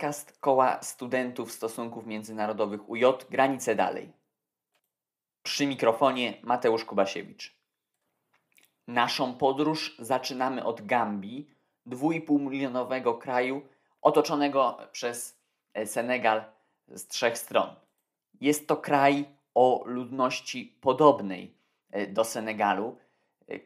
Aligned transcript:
podcast 0.00 0.40
Koła 0.40 0.82
Studentów 0.82 1.52
Stosunków 1.52 2.06
Międzynarodowych 2.06 2.88
UJ 2.88 3.04
Granice 3.30 3.74
Dalej. 3.74 4.12
Przy 5.42 5.66
mikrofonie 5.66 6.38
Mateusz 6.42 6.84
Kubasiewicz. 6.84 7.56
Naszą 8.88 9.34
podróż 9.34 9.96
zaczynamy 9.98 10.64
od 10.64 10.86
Gambii, 10.86 11.50
2,5 11.86 12.40
milionowego 12.40 13.14
kraju 13.14 13.62
otoczonego 14.02 14.78
przez 14.92 15.40
Senegal 15.84 16.44
z 16.88 17.06
trzech 17.08 17.38
stron. 17.38 17.74
Jest 18.40 18.68
to 18.68 18.76
kraj 18.76 19.24
o 19.54 19.82
ludności 19.86 20.78
podobnej 20.80 21.54
do 22.08 22.24
Senegalu, 22.24 22.96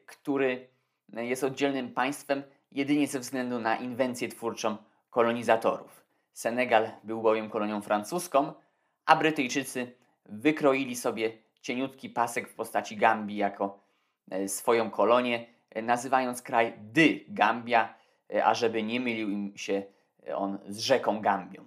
który 0.07 0.69
jest 1.13 1.45
oddzielnym 1.45 1.93
państwem 1.93 2.43
jedynie 2.73 3.07
ze 3.07 3.21
względu 3.21 3.59
na 3.59 3.77
inwencję 3.77 4.29
twórczą 4.29 4.77
kolonizatorów. 5.11 6.04
Senegal 6.35 6.91
był 7.05 7.23
bowiem 7.23 7.51
kolonią 7.51 7.83
francuską, 7.83 8.53
a 9.07 9.17
Brytyjczycy 9.17 9.93
wykroili 10.27 10.97
sobie 10.97 11.33
cieniutki 11.61 12.11
pasek 12.11 12.49
w 12.49 12.55
postaci 12.55 12.97
Gambii 12.97 13.37
jako 13.37 13.79
e, 14.31 14.49
swoją 14.49 14.91
kolonię, 14.91 15.47
e, 15.71 15.83
nazywając 15.83 16.43
kraj 16.43 16.73
Dy 16.79 17.25
Gambia, 17.29 17.95
e, 18.35 18.45
ażeby 18.45 18.83
nie 18.83 19.01
mylił 19.01 19.31
im 19.31 19.57
się 19.57 19.83
on 20.35 20.59
z 20.69 20.79
rzeką 20.79 21.21
Gambią. 21.21 21.65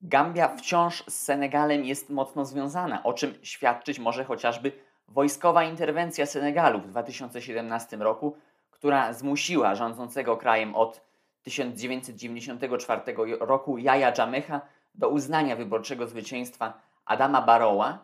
Gambia 0.00 0.48
wciąż 0.48 1.04
z 1.08 1.22
Senegalem 1.22 1.84
jest 1.84 2.10
mocno 2.10 2.44
związana, 2.44 3.02
o 3.02 3.12
czym 3.12 3.34
świadczyć 3.42 3.98
może 3.98 4.24
chociażby 4.24 4.72
wojskowa 5.08 5.64
interwencja 5.64 6.26
Senegalu 6.26 6.80
w 6.80 6.86
2017 6.88 7.96
roku, 7.96 8.36
która 8.70 9.12
zmusiła 9.12 9.74
rządzącego 9.74 10.36
krajem 10.36 10.74
od 10.74 11.05
1994 11.46 13.02
roku 13.40 13.78
Jaja 13.78 14.12
Jamecha 14.18 14.60
do 14.94 15.08
uznania 15.08 15.56
wyborczego 15.56 16.06
zwycięstwa 16.06 16.80
Adama 17.04 17.42
Barrowa 17.42 17.98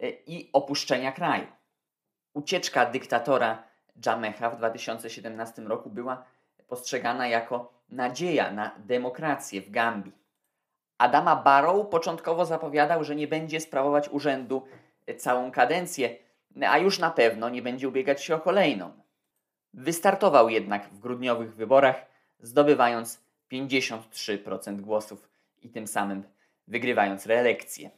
e, 0.00 0.10
i 0.10 0.50
opuszczenia 0.52 1.12
kraju. 1.12 1.46
Ucieczka 2.34 2.86
dyktatora 2.86 3.62
Jamecha 4.06 4.50
w 4.50 4.56
2017 4.56 5.62
roku 5.62 5.90
była 5.90 6.24
postrzegana 6.68 7.28
jako 7.28 7.72
nadzieja 7.88 8.50
na 8.50 8.70
demokrację 8.78 9.60
w 9.60 9.70
Gambii. 9.70 10.12
Adama 10.98 11.36
Barrow 11.36 11.88
początkowo 11.88 12.44
zapowiadał, 12.44 13.04
że 13.04 13.16
nie 13.16 13.28
będzie 13.28 13.60
sprawować 13.60 14.08
urzędu 14.08 14.62
całą 15.18 15.50
kadencję, 15.50 16.16
a 16.68 16.78
już 16.78 16.98
na 16.98 17.10
pewno 17.10 17.48
nie 17.48 17.62
będzie 17.62 17.88
ubiegać 17.88 18.24
się 18.24 18.34
o 18.34 18.40
kolejną. 18.40 18.92
Wystartował 19.72 20.48
jednak 20.48 20.88
w 20.88 20.98
grudniowych 20.98 21.54
wyborach, 21.54 22.13
zdobywając 22.46 23.20
53% 23.52 24.80
głosów 24.80 25.28
i 25.62 25.68
tym 25.68 25.86
samym 25.86 26.22
wygrywając 26.68 27.26
reelekcję. 27.26 27.90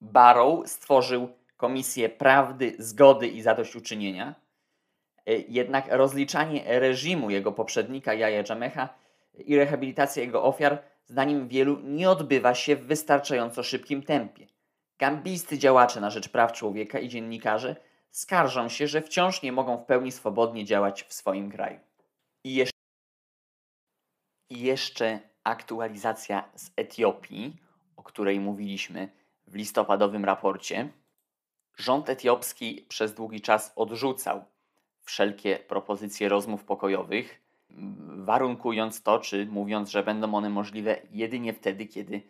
Barrow 0.00 0.68
stworzył 0.68 1.28
Komisję 1.56 2.08
Prawdy, 2.08 2.74
Zgody 2.78 3.28
i 3.28 3.42
Zadośćuczynienia, 3.42 4.34
e, 5.26 5.32
jednak 5.34 5.86
rozliczanie 5.90 6.80
reżimu 6.80 7.30
jego 7.30 7.52
poprzednika 7.52 8.14
Jaja 8.14 8.42
Jamecha 8.48 8.88
i 9.34 9.56
rehabilitacja 9.56 10.22
jego 10.22 10.44
ofiar 10.44 10.82
zdaniem 11.06 11.48
wielu 11.48 11.80
nie 11.80 12.10
odbywa 12.10 12.54
się 12.54 12.76
w 12.76 12.86
wystarczająco 12.86 13.62
szybkim 13.62 14.02
tempie. 14.02 14.46
Gambijscy 14.98 15.58
działacze 15.58 16.00
na 16.00 16.10
rzecz 16.10 16.28
praw 16.28 16.52
człowieka 16.52 16.98
i 16.98 17.08
dziennikarze 17.08 17.76
skarżą 18.10 18.68
się, 18.68 18.86
że 18.86 19.02
wciąż 19.02 19.42
nie 19.42 19.52
mogą 19.52 19.76
w 19.76 19.84
pełni 19.84 20.12
swobodnie 20.12 20.64
działać 20.64 21.02
w 21.02 21.12
swoim 21.12 21.50
kraju. 21.50 21.78
I 22.44 22.54
jeszcze, 22.54 22.75
I 24.50 24.60
jeszcze 24.60 25.20
aktualizacja 25.44 26.48
z 26.54 26.70
Etiopii, 26.76 27.56
o 27.96 28.02
której 28.02 28.40
mówiliśmy 28.40 29.08
w 29.46 29.54
listopadowym 29.54 30.24
raporcie. 30.24 30.88
Rząd 31.76 32.08
etiopski 32.08 32.86
przez 32.88 33.14
długi 33.14 33.40
czas 33.40 33.72
odrzucał 33.76 34.44
wszelkie 35.02 35.58
propozycje 35.58 36.28
rozmów 36.28 36.64
pokojowych, 36.64 37.40
warunkując 38.06 39.02
to, 39.02 39.18
czy 39.18 39.46
mówiąc, 39.46 39.90
że 39.90 40.02
będą 40.02 40.34
one 40.34 40.50
możliwe 40.50 40.96
jedynie 41.10 41.52
wtedy, 41.52 41.86
kiedy 41.86 42.22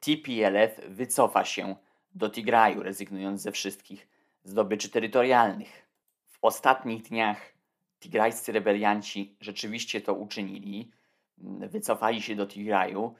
TPLF 0.00 0.80
wycofa 0.88 1.44
się 1.44 1.76
do 2.14 2.30
Tigraju, 2.30 2.82
rezygnując 2.82 3.40
ze 3.42 3.52
wszystkich 3.52 4.08
zdobyczy 4.44 4.88
terytorialnych. 4.88 5.86
W 6.26 6.38
ostatnich 6.42 7.02
dniach 7.02 7.52
tigrajscy 8.00 8.52
rebelianci 8.52 9.36
rzeczywiście 9.40 10.00
to 10.00 10.14
uczynili, 10.14 10.90
wycofali 11.40 12.22
się 12.22 12.36
do 12.36 12.46
Tigraju, 12.46 13.14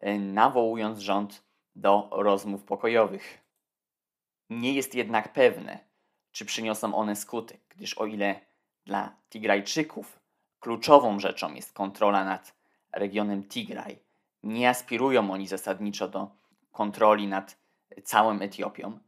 e, 0.00 0.18
nawołując 0.18 0.98
rząd 0.98 1.44
do 1.76 2.08
rozmów 2.12 2.64
pokojowych. 2.64 3.42
Nie 4.50 4.72
jest 4.72 4.94
jednak 4.94 5.32
pewne, 5.32 5.78
czy 6.32 6.44
przyniosą 6.44 6.94
one 6.94 7.16
skutek, 7.16 7.60
gdyż 7.68 7.98
o 7.98 8.06
ile 8.06 8.40
dla 8.84 9.16
Tigrajczyków 9.30 10.20
kluczową 10.60 11.20
rzeczą 11.20 11.54
jest 11.54 11.72
kontrola 11.72 12.24
nad 12.24 12.54
regionem 12.92 13.44
Tigraj, 13.44 13.98
nie 14.42 14.68
aspirują 14.68 15.30
oni 15.30 15.46
zasadniczo 15.46 16.08
do 16.08 16.30
kontroli 16.72 17.26
nad 17.26 17.58
całą 18.04 18.40
Etiopią, 18.40 18.98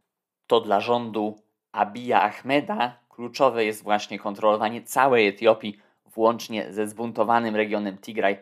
to 0.47 0.61
dla 0.61 0.79
rządu 0.79 1.41
Abija 1.71 2.21
Ahmeda 2.21 2.99
kluczowe 3.09 3.65
jest 3.65 3.83
właśnie 3.83 4.19
kontrolowanie 4.19 4.81
całej 4.81 5.27
Etiopii, 5.27 5.79
włącznie 6.05 6.73
ze 6.73 6.87
zbuntowanym 6.87 7.55
regionem 7.55 7.97
Tigraj, 7.97 8.37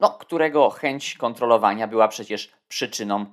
no, 0.00 0.10
którego 0.10 0.70
chęć 0.70 1.14
kontrolowania 1.14 1.86
była 1.86 2.08
przecież 2.08 2.52
przyczyną 2.68 3.26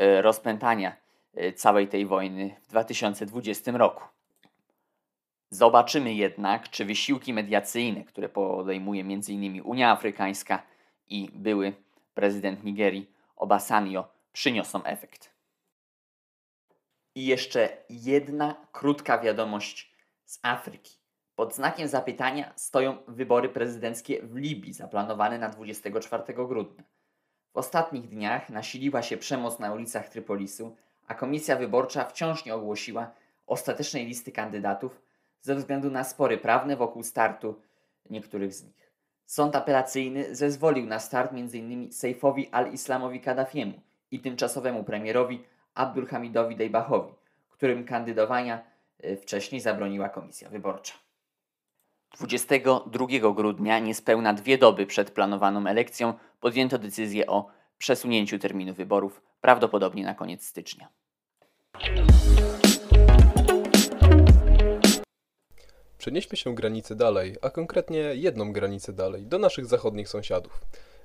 y, 0.00 0.22
rozpętania 0.22 0.96
y, 1.38 1.52
całej 1.52 1.88
tej 1.88 2.06
wojny 2.06 2.56
w 2.62 2.66
2020 2.66 3.72
roku. 3.72 4.04
Zobaczymy 5.50 6.14
jednak, 6.14 6.70
czy 6.70 6.84
wysiłki 6.84 7.32
mediacyjne, 7.32 8.04
które 8.04 8.28
podejmuje 8.28 9.00
m.in. 9.00 9.62
Unia 9.62 9.90
Afrykańska 9.90 10.62
i 11.08 11.30
były 11.32 11.72
prezydent 12.14 12.64
Nigerii 12.64 13.10
Obasanjo, 13.36 14.08
przyniosą 14.32 14.84
efekt. 14.84 15.30
I 17.14 17.26
jeszcze 17.26 17.76
jedna 17.90 18.66
krótka 18.72 19.18
wiadomość 19.18 19.92
z 20.24 20.38
Afryki. 20.42 20.97
Pod 21.38 21.54
znakiem 21.54 21.88
zapytania 21.88 22.52
stoją 22.56 22.96
wybory 23.08 23.48
prezydenckie 23.48 24.22
w 24.22 24.36
Libii, 24.36 24.72
zaplanowane 24.72 25.38
na 25.38 25.48
24 25.48 26.34
grudnia. 26.34 26.84
W 27.52 27.56
ostatnich 27.56 28.08
dniach 28.08 28.50
nasiliła 28.50 29.02
się 29.02 29.16
przemoc 29.16 29.58
na 29.58 29.72
ulicach 29.72 30.08
Trypolisu, 30.08 30.76
a 31.06 31.14
komisja 31.14 31.56
wyborcza 31.56 32.04
wciąż 32.04 32.44
nie 32.44 32.54
ogłosiła 32.54 33.10
ostatecznej 33.46 34.06
listy 34.06 34.32
kandydatów 34.32 35.02
ze 35.40 35.54
względu 35.54 35.90
na 35.90 36.04
spory 36.04 36.38
prawne 36.38 36.76
wokół 36.76 37.02
startu 37.02 37.60
niektórych 38.10 38.54
z 38.54 38.64
nich. 38.64 38.92
Sąd 39.26 39.56
apelacyjny 39.56 40.34
zezwolił 40.34 40.86
na 40.86 40.98
start 40.98 41.32
m.in. 41.32 41.92
Sejfowi 41.92 42.48
al-Islamowi 42.52 43.20
Kaddafiemu 43.20 43.80
i 44.10 44.20
tymczasowemu 44.20 44.84
premierowi 44.84 45.44
Abdulhamidowi 45.74 46.56
Dejbachowi, 46.56 47.12
którym 47.50 47.84
kandydowania 47.84 48.64
e, 48.98 49.16
wcześniej 49.16 49.60
zabroniła 49.60 50.08
komisja 50.08 50.48
wyborcza. 50.48 51.07
22 52.18 53.06
grudnia, 53.34 53.78
niespełna 53.78 54.34
dwie 54.34 54.58
doby 54.58 54.86
przed 54.86 55.10
planowaną 55.10 55.66
elekcją, 55.66 56.14
podjęto 56.40 56.78
decyzję 56.78 57.26
o 57.26 57.46
przesunięciu 57.78 58.38
terminu 58.38 58.74
wyborów, 58.74 59.22
prawdopodobnie 59.40 60.04
na 60.04 60.14
koniec 60.14 60.46
stycznia. 60.46 60.88
Przenieśmy 65.98 66.36
się 66.36 66.54
granicę 66.54 66.94
dalej, 66.94 67.36
a 67.42 67.50
konkretnie 67.50 67.98
jedną 67.98 68.52
granicę 68.52 68.92
dalej, 68.92 69.26
do 69.26 69.38
naszych 69.38 69.66
zachodnich 69.66 70.08
sąsiadów. 70.08 70.60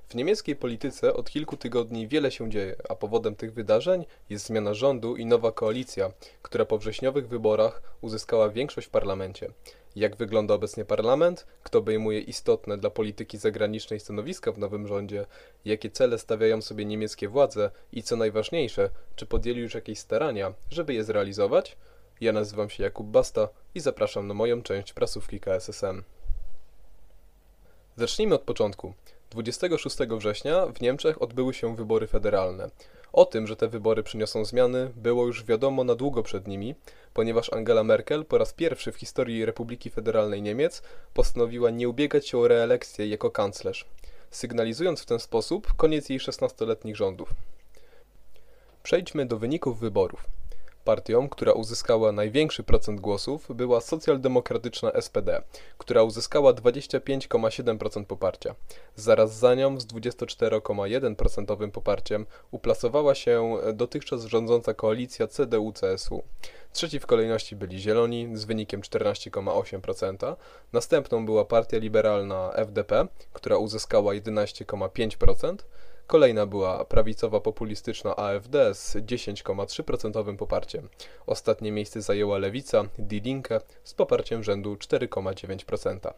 W 0.08 0.14
niemieckiej 0.14 0.56
polityce 0.56 1.14
od 1.14 1.30
kilku 1.30 1.56
tygodni 1.56 2.08
wiele 2.08 2.30
się 2.30 2.50
dzieje, 2.50 2.76
a 2.88 2.94
powodem 2.94 3.36
tych 3.36 3.52
wydarzeń 3.52 4.04
jest 4.30 4.46
zmiana 4.46 4.74
rządu 4.74 5.16
i 5.16 5.26
nowa 5.26 5.52
koalicja, 5.52 6.12
która 6.42 6.64
po 6.64 6.78
wrześniowych 6.78 7.28
wyborach 7.28 7.82
uzyskała 8.00 8.48
większość 8.48 8.86
w 8.86 8.90
parlamencie. 8.90 9.50
Jak 9.96 10.16
wygląda 10.16 10.54
obecnie 10.54 10.84
parlament? 10.84 11.46
Kto 11.62 11.78
obejmuje 11.78 12.20
istotne 12.20 12.78
dla 12.78 12.90
polityki 12.90 13.38
zagranicznej 13.38 14.00
stanowiska 14.00 14.52
w 14.52 14.58
nowym 14.58 14.86
rządzie? 14.86 15.26
Jakie 15.64 15.90
cele 15.90 16.18
stawiają 16.18 16.62
sobie 16.62 16.84
niemieckie 16.84 17.28
władze? 17.28 17.70
I 17.92 18.02
co 18.02 18.16
najważniejsze, 18.16 18.90
czy 19.16 19.26
podjęli 19.26 19.60
już 19.60 19.74
jakieś 19.74 19.98
starania, 19.98 20.54
żeby 20.70 20.94
je 20.94 21.04
zrealizować? 21.04 21.76
Ja 22.20 22.32
nazywam 22.32 22.70
się 22.70 22.82
Jakub 22.82 23.06
Basta 23.06 23.48
i 23.74 23.80
zapraszam 23.80 24.26
na 24.26 24.34
moją 24.34 24.62
część 24.62 24.92
prasówki 24.92 25.40
KSSM. 25.40 26.02
Zacznijmy 27.96 28.34
od 28.34 28.42
początku. 28.42 28.94
26 29.34 29.96
września 29.96 30.66
w 30.66 30.80
Niemczech 30.80 31.22
odbyły 31.22 31.54
się 31.54 31.76
wybory 31.76 32.06
federalne. 32.06 32.70
O 33.12 33.24
tym, 33.24 33.46
że 33.46 33.56
te 33.56 33.68
wybory 33.68 34.02
przyniosą 34.02 34.44
zmiany, 34.44 34.90
było 34.96 35.26
już 35.26 35.44
wiadomo 35.44 35.84
na 35.84 35.94
długo 35.94 36.22
przed 36.22 36.48
nimi, 36.48 36.74
ponieważ 37.14 37.52
Angela 37.52 37.84
Merkel 37.84 38.24
po 38.24 38.38
raz 38.38 38.52
pierwszy 38.52 38.92
w 38.92 38.96
historii 38.96 39.44
Republiki 39.44 39.90
Federalnej 39.90 40.42
Niemiec 40.42 40.82
postanowiła 41.14 41.70
nie 41.70 41.88
ubiegać 41.88 42.28
się 42.28 42.38
o 42.38 42.48
reelekcję 42.48 43.08
jako 43.08 43.30
kanclerz. 43.30 43.86
sygnalizując 44.30 45.00
w 45.00 45.06
ten 45.06 45.18
sposób 45.18 45.72
koniec 45.76 46.08
jej 46.08 46.18
16-letnich 46.18 46.96
rządów. 46.96 47.28
Przejdźmy 48.82 49.26
do 49.26 49.38
wyników 49.38 49.80
wyborów. 49.80 50.26
Partią, 50.84 51.28
która 51.28 51.52
uzyskała 51.52 52.12
największy 52.12 52.62
procent 52.62 53.00
głosów, 53.00 53.46
była 53.54 53.80
socjaldemokratyczna 53.80 54.92
SPD, 55.00 55.42
która 55.78 56.02
uzyskała 56.02 56.52
25,7% 56.52 58.04
poparcia. 58.04 58.54
Zaraz 58.96 59.38
za 59.38 59.54
nią 59.54 59.80
z 59.80 59.86
24,1% 59.86 61.70
poparciem 61.70 62.26
uplasowała 62.50 63.14
się 63.14 63.56
dotychczas 63.74 64.24
rządząca 64.24 64.74
koalicja 64.74 65.26
CDU-CSU. 65.26 66.22
Trzeci 66.72 67.00
w 67.00 67.06
kolejności 67.06 67.56
byli 67.56 67.78
Zieloni 67.78 68.28
z 68.36 68.44
wynikiem 68.44 68.80
14,8%. 68.80 70.36
Następną 70.72 71.26
była 71.26 71.44
Partia 71.44 71.78
Liberalna 71.78 72.52
FDP, 72.52 73.06
która 73.32 73.56
uzyskała 73.56 74.12
11,5%. 74.12 75.56
Kolejna 76.06 76.46
była 76.46 76.84
prawicowa 76.84 77.40
populistyczna 77.40 78.16
AfD 78.16 78.74
z 78.74 78.96
10,3% 78.96 80.36
poparciem. 80.36 80.88
Ostatnie 81.26 81.72
miejsce 81.72 82.02
zajęła 82.02 82.38
lewica 82.38 82.84
Die 82.98 83.20
Linke 83.20 83.60
z 83.84 83.94
poparciem 83.94 84.44
rzędu 84.44 84.74
4,9%. 84.74 86.12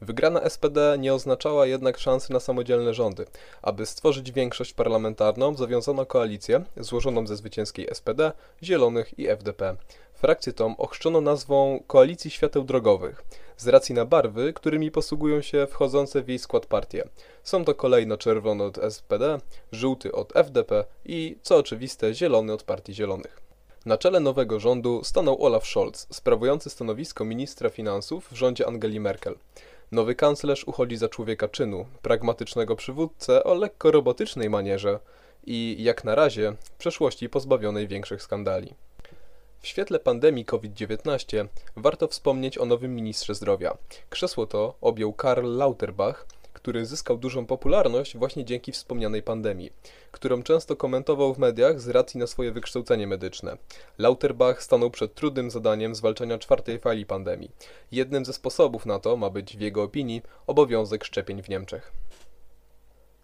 Wygrana 0.00 0.48
SPD 0.48 0.96
nie 0.98 1.14
oznaczała 1.14 1.66
jednak 1.66 1.98
szansy 1.98 2.32
na 2.32 2.40
samodzielne 2.40 2.94
rządy. 2.94 3.26
Aby 3.62 3.86
stworzyć 3.86 4.32
większość 4.32 4.72
parlamentarną, 4.72 5.54
zawiązano 5.54 6.06
koalicję 6.06 6.64
złożoną 6.76 7.26
ze 7.26 7.36
zwycięskiej 7.36 7.88
SPD, 7.92 8.32
Zielonych 8.62 9.18
i 9.18 9.28
FDP. 9.28 9.76
Frakcję 10.14 10.52
tą 10.52 10.76
ochrzczono 10.76 11.20
nazwą 11.20 11.80
Koalicji 11.86 12.30
Świateł 12.30 12.64
Drogowych, 12.64 13.24
z 13.56 13.68
racji 13.68 13.94
na 13.94 14.04
barwy, 14.04 14.52
którymi 14.52 14.90
posługują 14.90 15.42
się 15.42 15.66
wchodzące 15.66 16.22
w 16.22 16.28
jej 16.28 16.38
skład 16.38 16.66
partie. 16.66 17.08
Są 17.42 17.64
to 17.64 17.74
kolejno 17.74 18.16
czerwony 18.16 18.64
od 18.64 18.78
SPD, 18.92 19.38
żółty 19.72 20.12
od 20.12 20.36
FDP 20.36 20.84
i, 21.04 21.36
co 21.42 21.56
oczywiste, 21.56 22.14
zielony 22.14 22.52
od 22.52 22.62
Partii 22.62 22.94
Zielonych. 22.94 23.40
Na 23.86 23.98
czele 23.98 24.20
nowego 24.20 24.60
rządu 24.60 25.04
stanął 25.04 25.44
Olaf 25.44 25.66
Scholz, 25.66 26.06
sprawujący 26.10 26.70
stanowisko 26.70 27.24
ministra 27.24 27.70
finansów 27.70 28.28
w 28.32 28.36
rządzie 28.36 28.66
Angeli 28.66 29.00
Merkel. 29.00 29.34
Nowy 29.92 30.14
kanclerz 30.14 30.64
uchodzi 30.64 30.96
za 30.96 31.08
człowieka 31.08 31.48
czynu, 31.48 31.86
pragmatycznego 32.02 32.76
przywódcę 32.76 33.44
o 33.44 33.54
lekko 33.54 33.90
robotycznej 33.90 34.50
manierze 34.50 34.98
i, 35.46 35.76
jak 35.78 36.04
na 36.04 36.14
razie, 36.14 36.52
w 36.60 36.70
przeszłości 36.70 37.28
pozbawionej 37.28 37.88
większych 37.88 38.22
skandali. 38.22 38.74
W 39.66 39.68
świetle 39.68 39.98
pandemii 39.98 40.44
COVID-19 40.44 41.46
warto 41.76 42.08
wspomnieć 42.08 42.58
o 42.58 42.66
nowym 42.66 42.94
ministrze 42.94 43.34
zdrowia. 43.34 43.76
Krzesło 44.10 44.46
to 44.46 44.74
objął 44.80 45.12
Karl 45.12 45.56
Lauterbach, 45.56 46.26
który 46.52 46.86
zyskał 46.86 47.18
dużą 47.18 47.46
popularność 47.46 48.16
właśnie 48.16 48.44
dzięki 48.44 48.72
wspomnianej 48.72 49.22
pandemii, 49.22 49.72
którą 50.12 50.42
często 50.42 50.76
komentował 50.76 51.34
w 51.34 51.38
mediach 51.38 51.80
z 51.80 51.88
racji 51.88 52.20
na 52.20 52.26
swoje 52.26 52.52
wykształcenie 52.52 53.06
medyczne. 53.06 53.56
Lauterbach 53.98 54.62
stanął 54.62 54.90
przed 54.90 55.14
trudnym 55.14 55.50
zadaniem 55.50 55.94
zwalczania 55.94 56.38
czwartej 56.38 56.78
fali 56.78 57.06
pandemii. 57.06 57.50
Jednym 57.92 58.24
ze 58.24 58.32
sposobów 58.32 58.86
na 58.86 58.98
to 58.98 59.16
ma 59.16 59.30
być 59.30 59.56
w 59.56 59.60
jego 59.60 59.82
opinii 59.82 60.22
obowiązek 60.46 61.04
szczepień 61.04 61.42
w 61.42 61.48
Niemczech. 61.48 61.92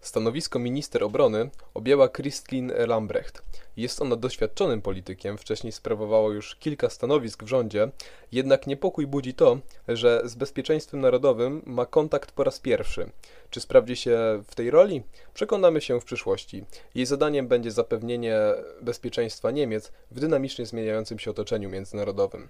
Stanowisko 0.03 0.59
minister 0.59 1.03
obrony 1.03 1.49
objęła 1.73 2.09
Christlin 2.09 2.71
Lambrecht. 2.87 3.43
Jest 3.77 4.01
ona 4.01 4.15
doświadczonym 4.15 4.81
politykiem, 4.81 5.37
wcześniej 5.37 5.71
sprawowała 5.71 6.33
już 6.33 6.55
kilka 6.55 6.89
stanowisk 6.89 7.43
w 7.43 7.47
rządzie, 7.47 7.91
jednak 8.31 8.67
niepokój 8.67 9.07
budzi 9.07 9.33
to, 9.33 9.57
że 9.87 10.21
z 10.25 10.35
bezpieczeństwem 10.35 11.01
narodowym 11.01 11.61
ma 11.65 11.85
kontakt 11.85 12.31
po 12.31 12.43
raz 12.43 12.59
pierwszy. 12.59 13.09
Czy 13.49 13.61
sprawdzi 13.61 13.95
się 13.95 14.43
w 14.47 14.55
tej 14.55 14.71
roli? 14.71 15.03
Przekonamy 15.33 15.81
się 15.81 16.01
w 16.01 16.05
przyszłości. 16.05 16.65
Jej 16.95 17.05
zadaniem 17.05 17.47
będzie 17.47 17.71
zapewnienie 17.71 18.37
bezpieczeństwa 18.81 19.51
Niemiec 19.51 19.91
w 20.11 20.19
dynamicznie 20.19 20.65
zmieniającym 20.65 21.19
się 21.19 21.31
otoczeniu 21.31 21.69
międzynarodowym. 21.69 22.49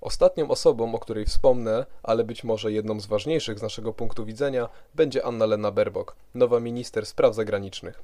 Ostatnią 0.00 0.48
osobą, 0.48 0.94
o 0.94 0.98
której 0.98 1.24
wspomnę, 1.24 1.86
ale 2.02 2.24
być 2.24 2.44
może 2.44 2.72
jedną 2.72 3.00
z 3.00 3.06
ważniejszych 3.06 3.58
z 3.58 3.62
naszego 3.62 3.92
punktu 3.92 4.24
widzenia, 4.24 4.68
będzie 4.94 5.24
Anna-Lena 5.24 5.70
Baerbock, 5.70 6.16
nowa 6.34 6.60
minister 6.60 7.06
spraw 7.06 7.34
zagranicznych. 7.34 8.02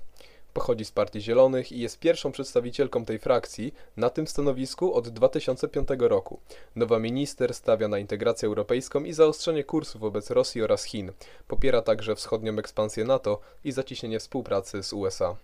Pochodzi 0.54 0.84
z 0.84 0.92
Partii 0.92 1.20
Zielonych 1.20 1.72
i 1.72 1.80
jest 1.80 1.98
pierwszą 1.98 2.32
przedstawicielką 2.32 3.04
tej 3.04 3.18
frakcji 3.18 3.74
na 3.96 4.10
tym 4.10 4.26
stanowisku 4.26 4.94
od 4.94 5.08
2005 5.08 5.88
roku. 5.98 6.40
Nowa 6.76 6.98
minister 6.98 7.54
stawia 7.54 7.88
na 7.88 7.98
integrację 7.98 8.46
europejską 8.46 9.04
i 9.04 9.12
zaostrzenie 9.12 9.64
kursu 9.64 9.98
wobec 9.98 10.30
Rosji 10.30 10.62
oraz 10.62 10.84
Chin. 10.84 11.12
Popiera 11.48 11.82
także 11.82 12.16
wschodnią 12.16 12.58
ekspansję 12.58 13.04
NATO 13.04 13.40
i 13.64 13.72
zacieśnienie 13.72 14.18
współpracy 14.18 14.82
z 14.82 14.92
USA. 14.92 15.36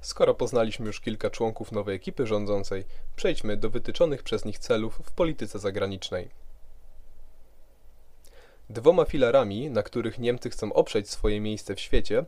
Skoro 0.00 0.34
poznaliśmy 0.34 0.86
już 0.86 1.00
kilka 1.00 1.30
członków 1.30 1.72
nowej 1.72 1.96
ekipy 1.96 2.26
rządzącej, 2.26 2.84
przejdźmy 3.16 3.56
do 3.56 3.70
wytyczonych 3.70 4.22
przez 4.22 4.44
nich 4.44 4.58
celów 4.58 5.00
w 5.04 5.12
polityce 5.12 5.58
zagranicznej. 5.58 6.28
Dwoma 8.70 9.04
filarami, 9.04 9.70
na 9.70 9.82
których 9.82 10.18
Niemcy 10.18 10.50
chcą 10.50 10.72
oprzeć 10.72 11.10
swoje 11.10 11.40
miejsce 11.40 11.74
w 11.74 11.80
świecie, 11.80 12.24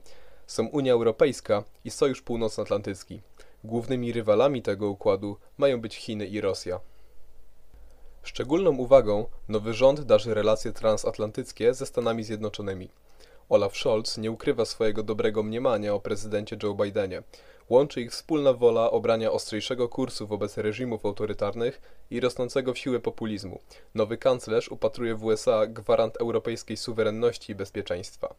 są 0.46 0.66
Unia 0.66 0.92
Europejska 0.92 1.64
i 1.84 1.90
Sojusz 1.90 2.22
Północnoatlantycki. 2.22 3.22
Głównymi 3.64 4.12
rywalami 4.12 4.62
tego 4.62 4.88
układu 4.88 5.36
mają 5.58 5.80
być 5.80 5.96
Chiny 5.96 6.26
i 6.26 6.40
Rosja. 6.40 6.80
Szczególną 8.22 8.76
uwagą 8.76 9.26
nowy 9.48 9.74
rząd 9.74 10.00
darzy 10.00 10.34
relacje 10.34 10.72
transatlantyckie 10.72 11.74
ze 11.74 11.86
Stanami 11.86 12.24
Zjednoczonymi. 12.24 12.88
Olaf 13.48 13.76
Scholz 13.76 14.18
nie 14.18 14.30
ukrywa 14.30 14.64
swojego 14.64 15.02
dobrego 15.02 15.42
mniemania 15.42 15.94
o 15.94 16.00
prezydencie 16.00 16.56
Joe 16.62 16.74
Bidenie. 16.74 17.22
Łączy 17.68 18.00
ich 18.00 18.10
wspólna 18.10 18.52
wola 18.52 18.90
obrania 18.90 19.32
ostrzejszego 19.32 19.88
kursu 19.88 20.26
wobec 20.26 20.58
reżimów 20.58 21.06
autorytarnych 21.06 21.80
i 22.10 22.20
rosnącego 22.20 22.74
w 22.74 22.78
siłę 22.78 23.00
populizmu. 23.00 23.60
Nowy 23.94 24.18
kanclerz 24.18 24.68
upatruje 24.68 25.14
w 25.14 25.24
USA 25.24 25.66
gwarant 25.66 26.16
europejskiej 26.16 26.76
suwerenności 26.76 27.52
i 27.52 27.54
bezpieczeństwa. 27.54 28.34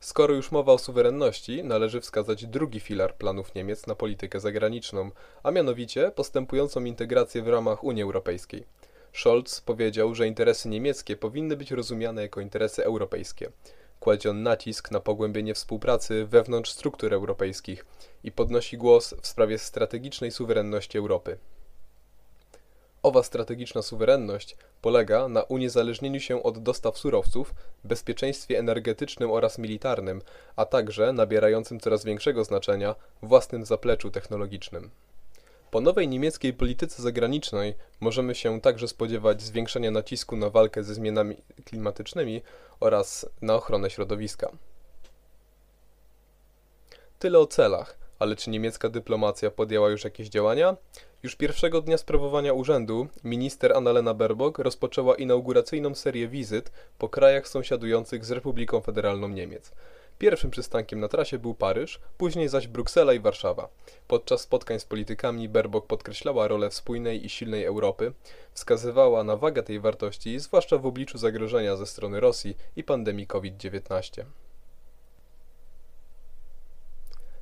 Skoro 0.00 0.34
już 0.34 0.52
mowa 0.52 0.72
o 0.72 0.78
suwerenności, 0.78 1.64
należy 1.64 2.00
wskazać 2.00 2.46
drugi 2.46 2.80
filar 2.80 3.14
planów 3.16 3.54
Niemiec 3.54 3.86
na 3.86 3.94
politykę 3.94 4.40
zagraniczną, 4.40 5.10
a 5.42 5.50
mianowicie 5.50 6.10
postępującą 6.10 6.84
integrację 6.84 7.42
w 7.42 7.48
ramach 7.48 7.84
Unii 7.84 8.02
Europejskiej. 8.02 8.64
Scholz 9.12 9.60
powiedział, 9.60 10.14
że 10.14 10.26
interesy 10.26 10.68
niemieckie 10.68 11.16
powinny 11.16 11.56
być 11.56 11.70
rozumiane 11.70 12.22
jako 12.22 12.40
interesy 12.40 12.84
europejskie. 12.84 13.50
Kładzie 14.00 14.30
on 14.30 14.42
nacisk 14.42 14.90
na 14.90 15.00
pogłębienie 15.00 15.54
współpracy 15.54 16.26
wewnątrz 16.26 16.70
struktur 16.70 17.14
europejskich 17.14 17.86
i 18.24 18.32
podnosi 18.32 18.78
głos 18.78 19.14
w 19.22 19.26
sprawie 19.26 19.58
strategicznej 19.58 20.30
suwerenności 20.30 20.98
Europy. 20.98 21.38
Owa 23.02 23.22
strategiczna 23.22 23.82
suwerenność 23.82 24.56
polega 24.82 25.28
na 25.28 25.42
uniezależnieniu 25.42 26.20
się 26.20 26.42
od 26.42 26.58
dostaw 26.58 26.98
surowców, 26.98 27.54
bezpieczeństwie 27.84 28.58
energetycznym 28.58 29.30
oraz 29.30 29.58
militarnym, 29.58 30.22
a 30.56 30.64
także 30.64 31.12
nabierającym 31.12 31.80
coraz 31.80 32.04
większego 32.04 32.44
znaczenia 32.44 32.94
własnym 33.22 33.64
zapleczu 33.64 34.10
technologicznym. 34.10 34.90
Po 35.70 35.80
nowej 35.80 36.08
niemieckiej 36.08 36.52
polityce 36.52 37.02
zagranicznej 37.02 37.74
możemy 38.00 38.34
się 38.34 38.60
także 38.60 38.88
spodziewać 38.88 39.42
zwiększenia 39.42 39.90
nacisku 39.90 40.36
na 40.36 40.50
walkę 40.50 40.82
ze 40.82 40.94
zmianami 40.94 41.36
klimatycznymi 41.64 42.42
oraz 42.80 43.26
na 43.42 43.54
ochronę 43.54 43.90
środowiska. 43.90 44.50
Tyle 47.18 47.38
o 47.38 47.46
celach, 47.46 47.98
ale 48.18 48.36
czy 48.36 48.50
niemiecka 48.50 48.88
dyplomacja 48.88 49.50
podjęła 49.50 49.90
już 49.90 50.04
jakieś 50.04 50.28
działania? 50.28 50.76
Już 51.22 51.36
pierwszego 51.36 51.82
dnia 51.82 51.98
sprawowania 51.98 52.52
urzędu 52.52 53.06
minister 53.24 53.72
Annalena 53.72 54.14
Baerbock 54.14 54.58
rozpoczęła 54.58 55.14
inauguracyjną 55.14 55.94
serię 55.94 56.28
wizyt 56.28 56.72
po 56.98 57.08
krajach 57.08 57.48
sąsiadujących 57.48 58.24
z 58.24 58.30
Republiką 58.30 58.80
Federalną 58.80 59.28
Niemiec. 59.28 59.72
Pierwszym 60.20 60.50
przystankiem 60.50 61.00
na 61.00 61.08
trasie 61.08 61.38
był 61.38 61.54
Paryż, 61.54 62.00
później 62.18 62.48
zaś 62.48 62.66
Bruksela 62.66 63.12
i 63.12 63.20
Warszawa. 63.20 63.68
Podczas 64.08 64.40
spotkań 64.40 64.80
z 64.80 64.84
politykami 64.84 65.48
Baerbock 65.48 65.86
podkreślała 65.86 66.48
rolę 66.48 66.70
spójnej 66.70 67.26
i 67.26 67.28
silnej 67.28 67.64
Europy, 67.64 68.12
wskazywała 68.52 69.24
na 69.24 69.36
wagę 69.36 69.62
tej 69.62 69.80
wartości, 69.80 70.38
zwłaszcza 70.38 70.78
w 70.78 70.86
obliczu 70.86 71.18
zagrożenia 71.18 71.76
ze 71.76 71.86
strony 71.86 72.20
Rosji 72.20 72.56
i 72.76 72.84
pandemii 72.84 73.26
COVID-19. 73.26 74.24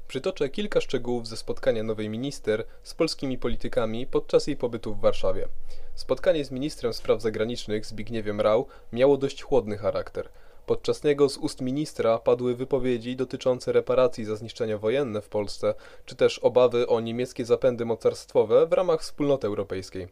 Przytoczę 0.08 0.48
kilka 0.48 0.80
szczegółów 0.80 1.28
ze 1.28 1.36
spotkania 1.36 1.82
nowej 1.82 2.08
minister 2.08 2.64
z 2.82 2.94
polskimi 2.94 3.38
politykami 3.38 4.06
podczas 4.06 4.46
jej 4.46 4.56
pobytu 4.56 4.94
w 4.94 5.00
Warszawie. 5.00 5.48
Spotkanie 5.94 6.44
z 6.44 6.50
ministrem 6.50 6.94
spraw 6.94 7.22
zagranicznych 7.22 7.86
Zbigniewem 7.86 8.40
Rau 8.40 8.66
miało 8.92 9.16
dość 9.16 9.42
chłodny 9.42 9.78
charakter. 9.78 10.28
Podczas 10.68 11.04
niego 11.04 11.28
z 11.28 11.38
ust 11.38 11.60
ministra 11.60 12.18
padły 12.18 12.54
wypowiedzi 12.54 13.16
dotyczące 13.16 13.72
reparacji 13.72 14.24
za 14.24 14.36
zniszczenia 14.36 14.78
wojenne 14.78 15.20
w 15.20 15.28
Polsce, 15.28 15.74
czy 16.04 16.16
też 16.16 16.38
obawy 16.38 16.86
o 16.86 17.00
niemieckie 17.00 17.44
zapędy 17.44 17.84
mocarstwowe 17.84 18.66
w 18.66 18.72
ramach 18.72 19.00
wspólnoty 19.00 19.46
europejskiej. 19.46 20.08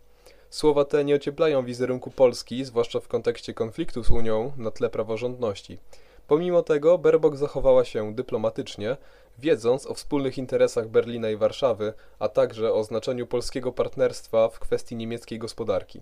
Słowa 0.51 0.85
te 0.85 1.05
nie 1.05 1.15
ocieplają 1.15 1.65
wizerunku 1.65 2.11
Polski, 2.11 2.65
zwłaszcza 2.65 3.01
w 3.01 3.09
kontekście 3.09 3.55
konfliktu 3.55 4.05
z 4.05 4.11
Unią 4.11 4.53
na 4.57 4.71
tle 4.71 4.91
praworządności. 4.91 5.79
Pomimo 6.27 6.63
tego 6.63 6.99
Berbok 6.99 7.37
zachowała 7.37 7.85
się 7.85 8.15
dyplomatycznie, 8.15 8.97
wiedząc 9.39 9.87
o 9.87 9.95
wspólnych 9.95 10.39
interesach 10.39 10.89
Berlina 10.89 11.31
i 11.31 11.37
Warszawy, 11.37 11.93
a 12.19 12.29
także 12.29 12.73
o 12.73 12.85
znaczeniu 12.85 13.27
polskiego 13.27 13.73
partnerstwa 13.73 14.49
w 14.49 14.59
kwestii 14.59 14.97
niemieckiej 14.97 15.39
gospodarki. 15.39 16.01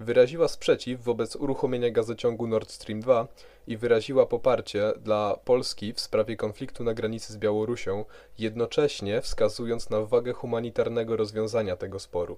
Wyraziła 0.00 0.48
sprzeciw 0.48 1.00
wobec 1.00 1.36
uruchomienia 1.36 1.90
gazociągu 1.90 2.46
Nord 2.46 2.70
Stream 2.70 3.00
2 3.00 3.28
i 3.66 3.76
wyraziła 3.76 4.26
poparcie 4.26 4.92
dla 5.02 5.38
Polski 5.44 5.92
w 5.92 6.00
sprawie 6.00 6.36
konfliktu 6.36 6.84
na 6.84 6.94
granicy 6.94 7.32
z 7.32 7.36
Białorusią, 7.36 8.04
jednocześnie 8.38 9.20
wskazując 9.20 9.90
na 9.90 10.00
wagę 10.00 10.32
humanitarnego 10.32 11.16
rozwiązania 11.16 11.76
tego 11.76 11.98
sporu. 11.98 12.36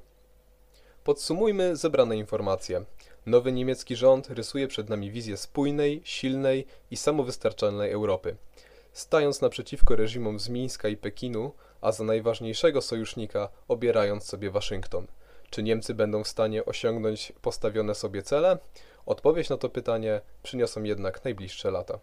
Podsumujmy 1.04 1.76
zebrane 1.76 2.16
informacje. 2.16 2.84
Nowy 3.26 3.52
niemiecki 3.52 3.96
rząd 3.96 4.30
rysuje 4.30 4.68
przed 4.68 4.88
nami 4.88 5.10
wizję 5.10 5.36
spójnej, 5.36 6.00
silnej 6.04 6.66
i 6.90 6.96
samowystarczalnej 6.96 7.92
Europy. 7.92 8.36
Stając 8.92 9.40
naprzeciwko 9.40 9.96
reżimom 9.96 10.40
z 10.40 10.48
Mińska 10.48 10.88
i 10.88 10.96
Pekinu, 10.96 11.52
a 11.80 11.92
za 11.92 12.04
najważniejszego 12.04 12.82
sojusznika 12.82 13.48
obierając 13.68 14.24
sobie 14.24 14.50
Waszyngton. 14.50 15.06
Czy 15.50 15.62
Niemcy 15.62 15.94
będą 15.94 16.24
w 16.24 16.28
stanie 16.28 16.64
osiągnąć 16.64 17.32
postawione 17.42 17.94
sobie 17.94 18.22
cele? 18.22 18.58
Odpowiedź 19.06 19.50
na 19.50 19.56
to 19.56 19.68
pytanie 19.68 20.20
przyniosą 20.42 20.82
jednak 20.82 21.24
najbliższe 21.24 21.70
lata. 21.70 21.98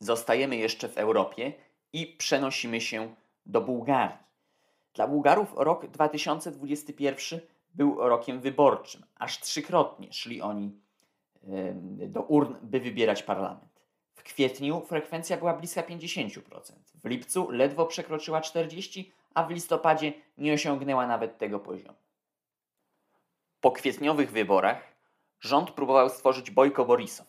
Zostajemy 0.00 0.56
jeszcze 0.56 0.88
w 0.88 0.98
Europie 0.98 1.52
i 1.92 2.06
przenosimy 2.06 2.80
się 2.80 3.14
do 3.46 3.60
Bułgarii. 3.60 4.16
Dla 4.94 5.08
Bułgarów 5.08 5.54
rok 5.56 5.86
2021 5.86 7.40
był 7.74 8.08
rokiem 8.08 8.40
wyborczym. 8.40 9.02
Aż 9.14 9.40
trzykrotnie 9.40 10.12
szli 10.12 10.42
oni 10.42 10.80
do 12.08 12.22
urn, 12.22 12.54
by 12.62 12.80
wybierać 12.80 13.22
parlament. 13.22 13.77
W 14.18 14.22
kwietniu 14.22 14.80
frekwencja 14.80 15.36
była 15.36 15.54
bliska 15.54 15.82
50%, 15.82 16.40
w 17.04 17.08
lipcu 17.08 17.50
ledwo 17.50 17.86
przekroczyła 17.86 18.40
40%, 18.40 19.04
a 19.34 19.44
w 19.44 19.50
listopadzie 19.50 20.12
nie 20.38 20.52
osiągnęła 20.52 21.06
nawet 21.06 21.38
tego 21.38 21.58
poziomu. 21.58 21.98
Po 23.60 23.70
kwietniowych 23.70 24.30
wyborach 24.30 24.82
rząd 25.40 25.70
próbował 25.70 26.08
stworzyć 26.08 26.50
Bojko 26.50 26.84
Borisow, 26.84 27.26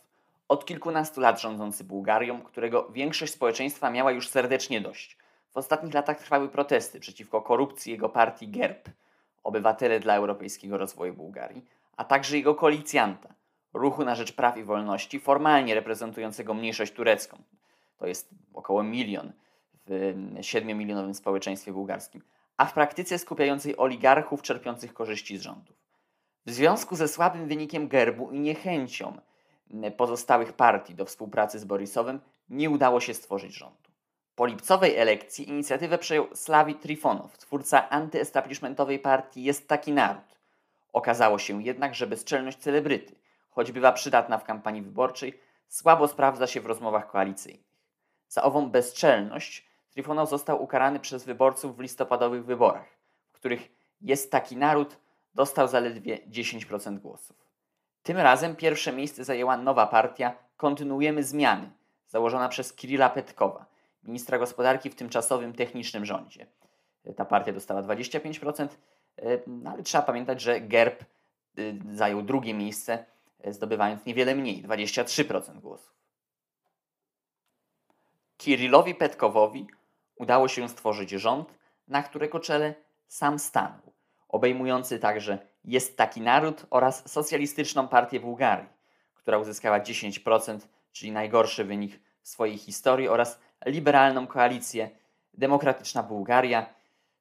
od 0.47 0.65
kilkunastu 0.65 1.21
lat 1.21 1.41
rządzący 1.41 1.83
Bułgarią, 1.83 2.41
którego 2.41 2.89
większość 2.89 3.33
społeczeństwa 3.33 3.89
miała 3.89 4.11
już 4.11 4.27
serdecznie 4.27 4.81
dość. 4.81 5.17
W 5.51 5.57
ostatnich 5.57 5.93
latach 5.93 6.19
trwały 6.19 6.49
protesty 6.49 6.99
przeciwko 6.99 7.41
korupcji 7.41 7.91
jego 7.91 8.09
partii 8.09 8.47
GERB, 8.47 8.89
Obywatele 9.43 9.99
dla 9.99 10.15
Europejskiego 10.15 10.77
Rozwoju 10.77 11.13
Bułgarii, 11.13 11.65
a 11.97 12.03
także 12.03 12.37
jego 12.37 12.55
koalicjanta, 12.55 13.33
Ruchu 13.73 14.05
na 14.05 14.15
Rzecz 14.15 14.31
Praw 14.31 14.57
i 14.57 14.63
Wolności, 14.63 15.19
formalnie 15.19 15.75
reprezentującego 15.75 16.53
mniejszość 16.53 16.93
turecką. 16.93 17.37
To 17.97 18.07
jest 18.07 18.29
około 18.53 18.83
milion 18.83 19.31
w 19.85 19.91
7-milionowym 20.39 21.13
społeczeństwie 21.13 21.73
bułgarskim, 21.73 22.21
a 22.57 22.65
w 22.65 22.73
praktyce 22.73 23.19
skupiającej 23.19 23.77
oligarchów 23.77 24.41
czerpiących 24.41 24.93
korzyści 24.93 25.37
z 25.37 25.41
rządów. 25.41 25.75
W 26.45 26.51
związku 26.51 26.95
ze 26.95 27.07
słabym 27.07 27.47
wynikiem 27.47 27.87
gerbu 27.87 28.31
i 28.31 28.39
niechęcią 28.39 29.17
pozostałych 29.97 30.53
partii 30.53 30.95
do 30.95 31.05
współpracy 31.05 31.59
z 31.59 31.65
Borisowem 31.65 32.19
nie 32.49 32.69
udało 32.69 32.99
się 32.99 33.13
stworzyć 33.13 33.53
rządu. 33.53 33.89
Po 34.35 34.45
lipcowej 34.45 34.95
elekcji 34.95 35.49
inicjatywę 35.49 35.97
przejął 35.97 36.27
Slawi 36.33 36.75
Trifonow, 36.75 37.37
twórca 37.37 37.89
antyestablishmentowej 37.89 38.99
partii 38.99 39.43
Jest 39.43 39.67
Taki 39.67 39.91
Naród. 39.91 40.39
Okazało 40.93 41.39
się 41.39 41.63
jednak, 41.63 41.95
że 41.95 42.07
bezczelność 42.07 42.57
celebryty, 42.57 43.15
choć 43.49 43.71
bywa 43.71 43.91
przydatna 43.91 44.37
w 44.37 44.43
kampanii 44.43 44.81
wyborczej, 44.81 45.39
słabo 45.67 46.07
sprawdza 46.07 46.47
się 46.47 46.61
w 46.61 46.65
rozmowach 46.65 47.11
koalicyjnych. 47.11 47.69
Za 48.27 48.43
ową 48.43 48.69
bezczelność 48.69 49.69
Trifonow 49.91 50.29
został 50.29 50.63
ukarany 50.63 50.99
przez 50.99 51.25
wyborców 51.25 51.77
w 51.77 51.79
listopadowych 51.79 52.45
wyborach, 52.45 52.85
w 53.29 53.33
których 53.33 53.69
Jest 54.01 54.31
Taki 54.31 54.57
Naród 54.57 54.97
dostał 55.35 55.67
zaledwie 55.67 56.17
10% 56.17 56.99
głosów. 56.99 57.35
Tym 58.03 58.17
razem 58.17 58.55
pierwsze 58.55 58.93
miejsce 58.93 59.23
zajęła 59.23 59.57
nowa 59.57 59.87
partia 59.87 60.35
Kontynuujemy 60.57 61.23
Zmiany, 61.23 61.69
założona 62.07 62.49
przez 62.49 62.73
Kirilla 62.73 63.09
Petkowa, 63.09 63.65
ministra 64.03 64.37
gospodarki 64.37 64.89
w 64.89 64.95
tymczasowym 64.95 65.53
technicznym 65.53 66.05
rządzie. 66.05 66.45
Ta 67.15 67.25
partia 67.25 67.53
dostała 67.53 67.83
25%, 67.83 68.67
no 69.47 69.71
ale 69.71 69.83
trzeba 69.83 70.01
pamiętać, 70.01 70.41
że 70.41 70.61
GERB 70.61 71.03
y, 71.59 71.79
zajął 71.93 72.21
drugie 72.21 72.53
miejsce, 72.53 73.05
zdobywając 73.47 74.05
niewiele 74.05 74.35
mniej 74.35 74.63
23% 74.63 75.59
głosów. 75.59 75.93
Kirillowi 78.37 78.95
Petkowowi 78.95 79.67
udało 80.15 80.47
się 80.47 80.69
stworzyć 80.69 81.09
rząd, 81.09 81.53
na 81.87 82.03
którego 82.03 82.39
czele 82.39 82.75
sam 83.07 83.39
stanął, 83.39 83.93
obejmujący 84.27 84.99
także 84.99 85.37
Jest 85.65 85.97
Taki 85.97 86.21
Naród 86.21 86.65
oraz 86.69 87.11
Socjalistyczną 87.11 87.87
Partię 87.87 88.19
Bułgarii, 88.19 88.69
która 89.13 89.37
uzyskała 89.37 89.79
10%, 89.79 90.59
czyli 90.91 91.11
najgorszy 91.11 91.63
wynik 91.63 91.99
w 92.21 92.27
swojej 92.27 92.57
historii, 92.57 93.07
oraz 93.07 93.39
liberalną 93.65 94.27
koalicję 94.27 94.89
Demokratyczna 95.33 96.03
Bułgaria. 96.03 96.73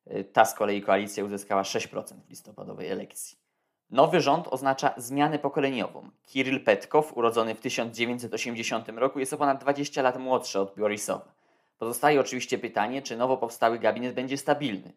Y, 0.06 0.24
ta 0.24 0.44
z 0.44 0.54
kolei 0.54 0.82
koalicja 0.82 1.24
uzyskała 1.24 1.62
6% 1.62 2.20
w 2.26 2.30
listopadowej 2.30 2.88
elekcji. 2.88 3.47
Nowy 3.90 4.20
rząd 4.20 4.48
oznacza 4.48 4.94
zmianę 4.96 5.38
pokoleniową. 5.38 6.10
Kiryl 6.26 6.64
Petkow, 6.64 7.16
urodzony 7.16 7.54
w 7.54 7.60
1980 7.60 8.88
roku, 8.88 9.18
jest 9.18 9.32
o 9.32 9.36
ponad 9.36 9.60
20 9.60 10.02
lat 10.02 10.18
młodszy 10.18 10.60
od 10.60 10.74
Borisowa. 10.76 11.32
Pozostaje 11.78 12.20
oczywiście 12.20 12.58
pytanie, 12.58 13.02
czy 13.02 13.16
nowo 13.16 13.36
powstały 13.36 13.78
gabinet 13.78 14.14
będzie 14.14 14.36
stabilny. 14.36 14.92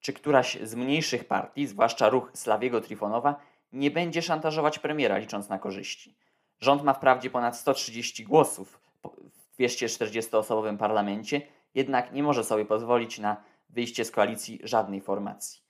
Czy 0.00 0.12
któraś 0.12 0.58
z 0.62 0.74
mniejszych 0.74 1.24
partii, 1.24 1.66
zwłaszcza 1.66 2.08
ruch 2.08 2.30
Slawiego 2.34 2.80
Trifonowa, 2.80 3.36
nie 3.72 3.90
będzie 3.90 4.22
szantażować 4.22 4.78
premiera, 4.78 5.18
licząc 5.18 5.48
na 5.48 5.58
korzyści. 5.58 6.14
Rząd 6.60 6.82
ma 6.82 6.92
wprawdzie 6.94 7.30
ponad 7.30 7.56
130 7.56 8.24
głosów 8.24 8.80
w 9.02 9.58
240-osobowym 9.58 10.76
parlamencie, 10.76 11.42
jednak 11.74 12.12
nie 12.12 12.22
może 12.22 12.44
sobie 12.44 12.64
pozwolić 12.64 13.18
na 13.18 13.36
wyjście 13.70 14.04
z 14.04 14.10
koalicji 14.10 14.60
żadnej 14.62 15.00
formacji. 15.00 15.65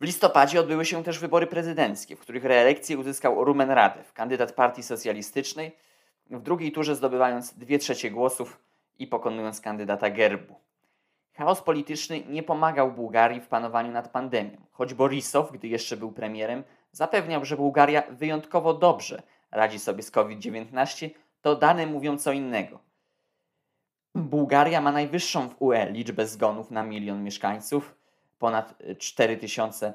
W 0.00 0.04
listopadzie 0.04 0.60
odbyły 0.60 0.84
się 0.84 1.04
też 1.04 1.18
wybory 1.18 1.46
prezydenckie, 1.46 2.16
w 2.16 2.20
których 2.20 2.44
reelekcję 2.44 2.98
uzyskał 2.98 3.44
Rumen 3.44 3.70
Radew, 3.70 4.12
kandydat 4.12 4.52
partii 4.52 4.82
socjalistycznej, 4.82 5.76
w 6.30 6.42
drugiej 6.42 6.72
turze 6.72 6.94
zdobywając 6.96 7.54
dwie 7.54 7.78
trzecie 7.78 8.10
głosów 8.10 8.60
i 8.98 9.06
pokonując 9.06 9.60
kandydata 9.60 10.10
Gerbu. 10.10 10.54
Chaos 11.34 11.62
polityczny 11.62 12.22
nie 12.28 12.42
pomagał 12.42 12.92
Bułgarii 12.92 13.40
w 13.40 13.48
panowaniu 13.48 13.92
nad 13.92 14.08
pandemią, 14.08 14.56
choć 14.72 14.94
Borisow, 14.94 15.52
gdy 15.52 15.68
jeszcze 15.68 15.96
był 15.96 16.12
premierem, 16.12 16.64
zapewniał, 16.92 17.44
że 17.44 17.56
Bułgaria 17.56 18.02
wyjątkowo 18.10 18.74
dobrze 18.74 19.22
radzi 19.50 19.78
sobie 19.78 20.02
z 20.02 20.10
COVID-19, 20.10 21.10
to 21.40 21.56
dane 21.56 21.86
mówią 21.86 22.18
co 22.18 22.32
innego. 22.32 22.78
Bułgaria 24.14 24.80
ma 24.80 24.92
najwyższą 24.92 25.48
w 25.48 25.62
UE 25.62 25.90
liczbę 25.90 26.26
zgonów 26.26 26.70
na 26.70 26.82
milion 26.82 27.24
mieszkańców, 27.24 27.94
ponad 28.38 28.74
4000, 28.98 29.92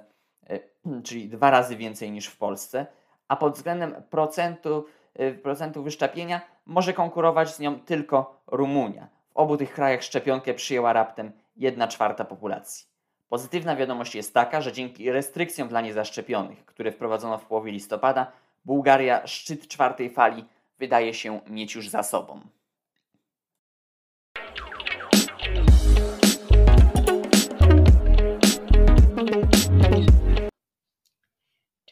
e, 0.49 0.59
czyli 1.05 1.29
dwa 1.29 1.51
razy 1.51 1.75
więcej 1.75 2.11
niż 2.11 2.27
w 2.27 2.37
Polsce, 2.37 2.85
a 3.27 3.35
pod 3.35 3.53
względem 3.53 4.03
procentu, 4.09 4.85
e, 5.13 5.31
procentu 5.31 5.83
wyszczepienia 5.83 6.41
może 6.65 6.93
konkurować 6.93 7.55
z 7.55 7.59
nią 7.59 7.79
tylko 7.79 8.41
Rumunia. 8.47 9.07
W 9.33 9.37
obu 9.37 9.57
tych 9.57 9.73
krajach 9.73 10.03
szczepionkę 10.03 10.53
przyjęła 10.53 10.93
raptem 10.93 11.31
1 11.55 11.89
czwarta 11.89 12.25
populacji. 12.25 12.85
Pozytywna 13.29 13.75
wiadomość 13.75 14.15
jest 14.15 14.33
taka, 14.33 14.61
że 14.61 14.71
dzięki 14.71 15.11
restrykcjom 15.11 15.67
dla 15.67 15.81
niezaszczepionych, 15.81 16.65
które 16.65 16.91
wprowadzono 16.91 17.37
w 17.37 17.45
połowie 17.45 17.71
listopada, 17.71 18.31
Bułgaria 18.65 19.27
szczyt 19.27 19.67
czwartej 19.67 20.09
fali 20.09 20.45
wydaje 20.79 21.13
się 21.13 21.39
mieć 21.47 21.75
już 21.75 21.89
za 21.89 22.03
sobą. 22.03 22.41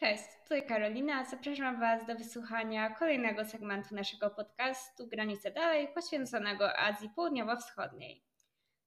Cześć, 0.00 0.24
tutaj 0.42 0.66
Karolina. 0.66 1.24
Zapraszam 1.24 1.80
Was 1.80 2.06
do 2.06 2.14
wysłuchania 2.14 2.90
kolejnego 2.90 3.44
segmentu 3.44 3.94
naszego 3.94 4.30
podcastu 4.30 5.06
Granice 5.06 5.50
Dalej, 5.50 5.88
poświęconego 5.94 6.78
Azji 6.78 7.10
Południowo-Wschodniej. 7.16 8.24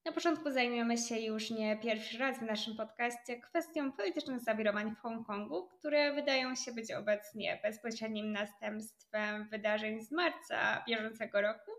Na 0.06 0.12
początku 0.12 0.52
zajmiemy 0.52 0.98
się 0.98 1.20
już 1.20 1.50
nie 1.50 1.78
pierwszy 1.78 2.18
raz 2.18 2.40
w 2.40 2.42
naszym 2.42 2.76
podcaście 2.76 3.40
kwestią 3.40 3.92
politycznych 3.92 4.40
zawirowań 4.40 4.96
w 4.96 5.00
Hongkongu, 5.00 5.68
które 5.68 6.14
wydają 6.14 6.56
się 6.56 6.72
być 6.72 6.92
obecnie 6.92 7.60
bezpośrednim 7.64 8.32
następstwem 8.32 9.50
wydarzeń 9.50 10.02
z 10.02 10.12
marca 10.12 10.84
bieżącego 10.88 11.42
roku, 11.42 11.72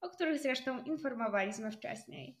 o 0.00 0.08
których 0.08 0.38
zresztą 0.38 0.82
informowaliśmy 0.82 1.70
wcześniej. 1.70 2.36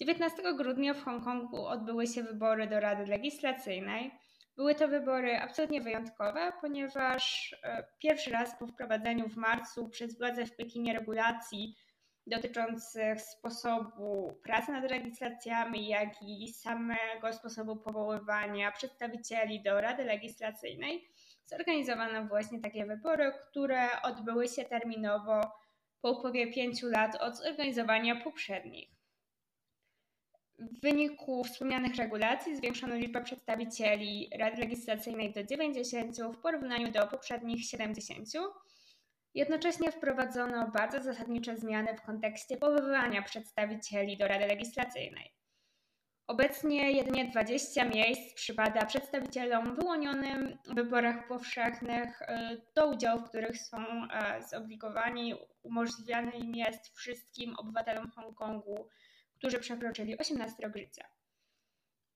19 0.00 0.42
grudnia 0.56 0.94
w 0.94 1.02
Hongkongu 1.02 1.66
odbyły 1.66 2.06
się 2.06 2.22
wybory 2.22 2.66
do 2.66 2.80
Rady 2.80 3.06
Legislacyjnej. 3.06 4.10
Były 4.60 4.74
to 4.74 4.88
wybory 4.88 5.36
absolutnie 5.38 5.80
wyjątkowe, 5.80 6.52
ponieważ 6.60 7.54
e, 7.62 7.84
pierwszy 7.98 8.30
raz 8.30 8.58
po 8.58 8.66
wprowadzeniu 8.66 9.28
w 9.28 9.36
marcu 9.36 9.88
przez 9.88 10.18
władze 10.18 10.46
w 10.46 10.56
Pekinie 10.56 10.92
regulacji 10.92 11.76
dotyczących 12.26 13.20
sposobu 13.20 14.38
pracy 14.42 14.72
nad 14.72 14.90
legislacjami, 14.90 15.88
jak 15.88 16.22
i 16.22 16.52
samego 16.52 17.32
sposobu 17.32 17.76
powoływania 17.76 18.72
przedstawicieli 18.72 19.62
do 19.62 19.80
Rady 19.80 20.04
Legislacyjnej, 20.04 21.08
zorganizowano 21.46 22.24
właśnie 22.24 22.60
takie 22.60 22.86
wybory, 22.86 23.32
które 23.42 24.02
odbyły 24.02 24.48
się 24.48 24.64
terminowo 24.64 25.40
po 26.00 26.10
upływie 26.10 26.52
pięciu 26.52 26.88
lat 26.88 27.16
od 27.16 27.36
zorganizowania 27.36 28.16
poprzednich. 28.16 28.99
W 30.60 30.80
wyniku 30.80 31.44
wspomnianych 31.44 31.96
regulacji 31.96 32.56
zwiększono 32.56 32.94
liczbę 32.94 33.22
przedstawicieli 33.24 34.30
Rady 34.38 34.60
Legislacyjnej 34.60 35.32
do 35.32 35.44
90 35.44 36.16
w 36.18 36.38
porównaniu 36.38 36.92
do 36.92 37.06
poprzednich 37.06 37.64
70. 37.64 38.28
Jednocześnie 39.34 39.92
wprowadzono 39.92 40.70
bardzo 40.70 41.02
zasadnicze 41.02 41.56
zmiany 41.56 41.96
w 41.96 42.02
kontekście 42.02 42.56
powoływania 42.56 43.22
przedstawicieli 43.22 44.16
do 44.16 44.28
Rady 44.28 44.46
Legislacyjnej. 44.46 45.32
Obecnie 46.26 46.92
jedynie 46.92 47.24
20 47.24 47.84
miejsc 47.84 48.34
przypada 48.34 48.86
przedstawicielom 48.86 49.74
wyłonionym 49.74 50.58
w 50.66 50.74
wyborach 50.74 51.28
powszechnych, 51.28 52.22
y, 52.22 52.26
do 52.74 52.90
udziału 52.90 53.20
w 53.20 53.28
których 53.28 53.58
są 53.58 53.78
e, 53.78 54.42
zobligowani. 54.42 55.34
Umożliwiany 55.62 56.32
im 56.32 56.54
jest 56.54 56.96
wszystkim 56.96 57.54
obywatelom 57.56 58.10
Hongkongu 58.10 58.88
którzy 59.40 59.58
przekroczyli 59.58 60.18
18 60.18 60.62
rok 60.62 60.76
życia. 60.76 61.04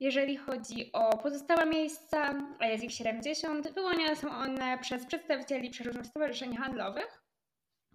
Jeżeli 0.01 0.37
chodzi 0.37 0.93
o 0.93 1.19
pozostałe 1.19 1.67
miejsca, 1.67 2.35
a 2.59 2.67
jest 2.67 2.85
ich 2.85 2.93
70, 2.93 3.75
wyłaniane 3.75 4.17
są 4.17 4.31
one 4.31 4.79
przez 4.79 5.07
przedstawicieli 5.07 5.71
przeróżnych 5.71 6.07
stowarzyszeń 6.07 6.57
handlowych, 6.57 7.23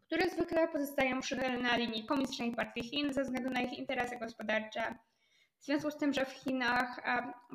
które 0.06 0.30
zwykle 0.30 0.68
pozostają 0.68 1.22
przychylne 1.22 1.58
na 1.58 1.78
linii 1.78 2.06
Komunistycznej 2.06 2.56
Partii 2.56 2.84
Chin 2.84 3.14
ze 3.14 3.24
względu 3.24 3.50
na 3.50 3.62
ich 3.62 3.74
interesy 3.74 4.18
gospodarcze. 4.18 4.96
W 5.62 5.66
związku 5.66 5.92
z 5.92 5.98
tym, 5.98 6.14
że 6.14 6.26
w 6.26 6.32
Chinach 6.32 7.02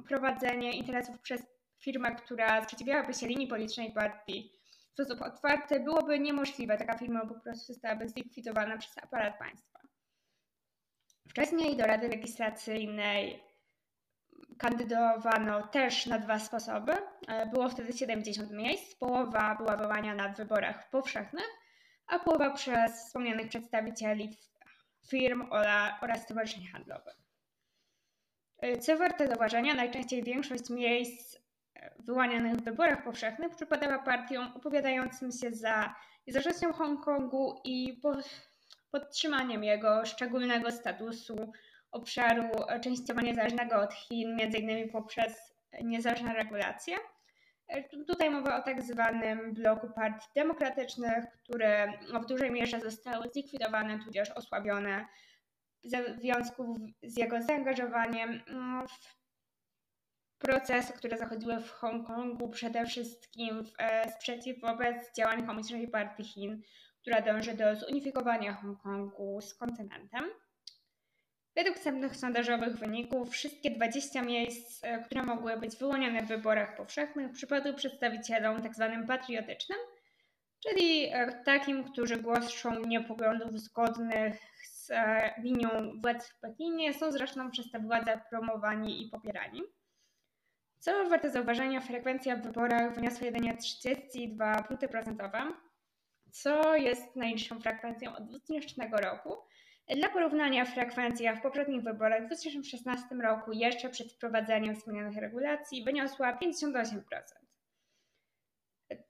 prowadzenie 0.08 0.72
interesów 0.72 1.20
przez 1.20 1.42
firmę, 1.80 2.14
która 2.14 2.64
sprzeciwiałaby 2.64 3.14
się 3.14 3.26
linii 3.26 3.46
politycznej 3.46 3.92
partii 3.92 4.52
w 4.90 4.92
sposób 4.92 5.22
otwarty, 5.22 5.80
byłoby 5.80 6.18
niemożliwe. 6.18 6.78
Taka 6.78 6.98
firma 6.98 7.26
po 7.26 7.40
prostu 7.40 7.72
zostałaby 7.72 8.08
zlikwidowana 8.08 8.78
przez 8.78 8.98
aparat 8.98 9.38
państwa. 9.38 9.73
Wcześniej 11.34 11.76
do 11.76 11.86
Rady 11.86 12.08
Legislacyjnej 12.08 13.42
kandydowano 14.58 15.66
też 15.66 16.06
na 16.06 16.18
dwa 16.18 16.38
sposoby. 16.38 16.92
E, 17.28 17.46
było 17.46 17.68
wtedy 17.68 17.92
70 17.92 18.50
miejsc. 18.50 18.94
Połowa 18.94 19.54
była 19.54 19.76
wyłaniana 19.76 20.28
w 20.28 20.36
wyborach 20.36 20.90
powszechnych, 20.90 21.46
a 22.06 22.18
połowa 22.18 22.50
przez 22.50 22.92
wspomnianych 22.92 23.48
przedstawicieli 23.48 24.38
firm 25.08 25.46
oraz 26.00 26.22
stowarzyszeń 26.22 26.66
handlowych. 26.66 27.16
E, 28.58 28.78
co 28.78 28.96
warte 28.96 29.28
zauważenia, 29.28 29.74
najczęściej 29.74 30.22
większość 30.22 30.70
miejsc 30.70 31.36
e, 31.74 31.94
wyłanianych 31.98 32.54
w 32.56 32.64
wyborach 32.64 33.04
powszechnych 33.04 33.54
przypadała 33.56 33.98
partiom 33.98 34.52
opowiadającym 34.56 35.32
się 35.32 35.50
za 35.50 35.94
niezależnością 36.26 36.72
Hongkongu 36.72 37.60
i 37.64 38.00
podtrzymaniem 38.94 39.64
jego 39.64 40.06
szczególnego 40.06 40.72
statusu 40.72 41.52
obszaru 41.90 42.44
częściowo 42.82 43.20
niezależnego 43.20 43.76
od 43.76 43.94
Chin, 43.94 44.40
m.in. 44.40 44.90
poprzez 44.90 45.54
niezależne 45.82 46.34
regulacje. 46.34 46.96
Tutaj 48.08 48.30
mowa 48.30 48.56
o 48.56 48.62
tak 48.62 48.82
zwanym 48.82 49.54
bloku 49.54 49.88
partii 49.94 50.28
demokratycznych, 50.34 51.24
które 51.42 51.92
w 52.22 52.26
dużej 52.26 52.50
mierze 52.50 52.80
zostały 52.80 53.28
zlikwidowane 53.28 53.98
tudzież 54.04 54.30
osłabione 54.30 55.06
w 55.84 56.20
związku 56.20 56.76
z 57.02 57.18
jego 57.18 57.42
zaangażowaniem 57.42 58.40
w 58.88 59.24
procesy, 60.38 60.92
które 60.92 61.18
zachodziły 61.18 61.60
w 61.60 61.70
Hongkongu, 61.70 62.48
przede 62.48 62.86
wszystkim 62.86 63.64
w 63.64 63.72
e, 63.78 64.12
sprzeciw 64.12 64.60
wobec 64.60 65.14
działań 65.16 65.46
Komunistycznej 65.46 65.88
Partii 65.88 66.24
Chin 66.24 66.62
która 67.04 67.20
dąży 67.20 67.54
do 67.54 67.76
zunifikowania 67.76 68.54
Hongkongu 68.54 69.40
z 69.40 69.54
kontynentem. 69.54 70.24
Według 71.56 71.76
wstępnych 71.76 72.16
sondażowych 72.16 72.76
wyników 72.76 73.30
wszystkie 73.30 73.70
20 73.70 74.22
miejsc, 74.22 74.84
e, 74.84 74.98
które 74.98 75.22
mogły 75.22 75.56
być 75.56 75.76
wyłonione 75.76 76.22
w 76.22 76.28
wyborach 76.28 76.76
powszechnych, 76.76 77.32
przypadły 77.32 77.74
przedstawicielom 77.74 78.62
tzw. 78.62 78.90
Tak 78.94 79.06
patriotycznym, 79.06 79.78
czyli 80.66 81.04
e, 81.12 81.42
takim, 81.44 81.84
którzy 81.84 82.16
głoszą 82.16 82.80
linie 82.80 83.00
poglądów 83.00 83.60
zgodnych 83.60 84.36
z 84.64 84.90
e, 84.90 85.34
linią 85.38 85.68
władz 86.02 86.28
w 86.28 86.40
Pekinie, 86.40 86.94
są 86.94 87.12
zresztą 87.12 87.50
przez 87.50 87.70
te 87.70 87.78
władze 87.78 88.20
promowani 88.30 89.06
i 89.06 89.10
popierani. 89.10 89.62
Co 90.78 91.08
warte 91.08 91.30
zauważenia, 91.30 91.80
frekwencja 91.80 92.36
w 92.36 92.42
wyborach 92.42 92.94
wyniosła 92.94 93.26
jedynie 93.26 93.56
32 93.56 94.62
punkty 94.62 94.88
procentowe, 94.88 95.52
co 96.34 96.76
jest 96.76 97.16
najniższą 97.16 97.60
frekwencją 97.60 98.16
od 98.16 98.24
2000 98.24 98.88
roku. 99.02 99.36
Dla 99.96 100.08
porównania 100.08 100.64
frekwencja 100.64 101.36
w 101.36 101.42
poprzednich 101.42 101.82
wyborach 101.82 102.22
w 102.22 102.26
2016 102.26 103.14
roku, 103.14 103.52
jeszcze 103.52 103.88
przed 103.88 104.12
wprowadzeniem 104.12 104.76
wspomnianych 104.76 105.16
regulacji, 105.16 105.84
wyniosła 105.84 106.38
58%. 106.38 107.02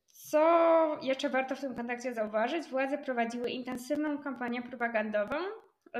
Co 0.04 0.98
jeszcze 1.02 1.28
warto 1.28 1.56
w 1.56 1.60
tym 1.60 1.74
kontekście 1.74 2.14
zauważyć, 2.14 2.68
władze 2.68 2.98
prowadziły 2.98 3.50
intensywną 3.50 4.18
kampanię 4.18 4.62
propagandową, 4.62 5.36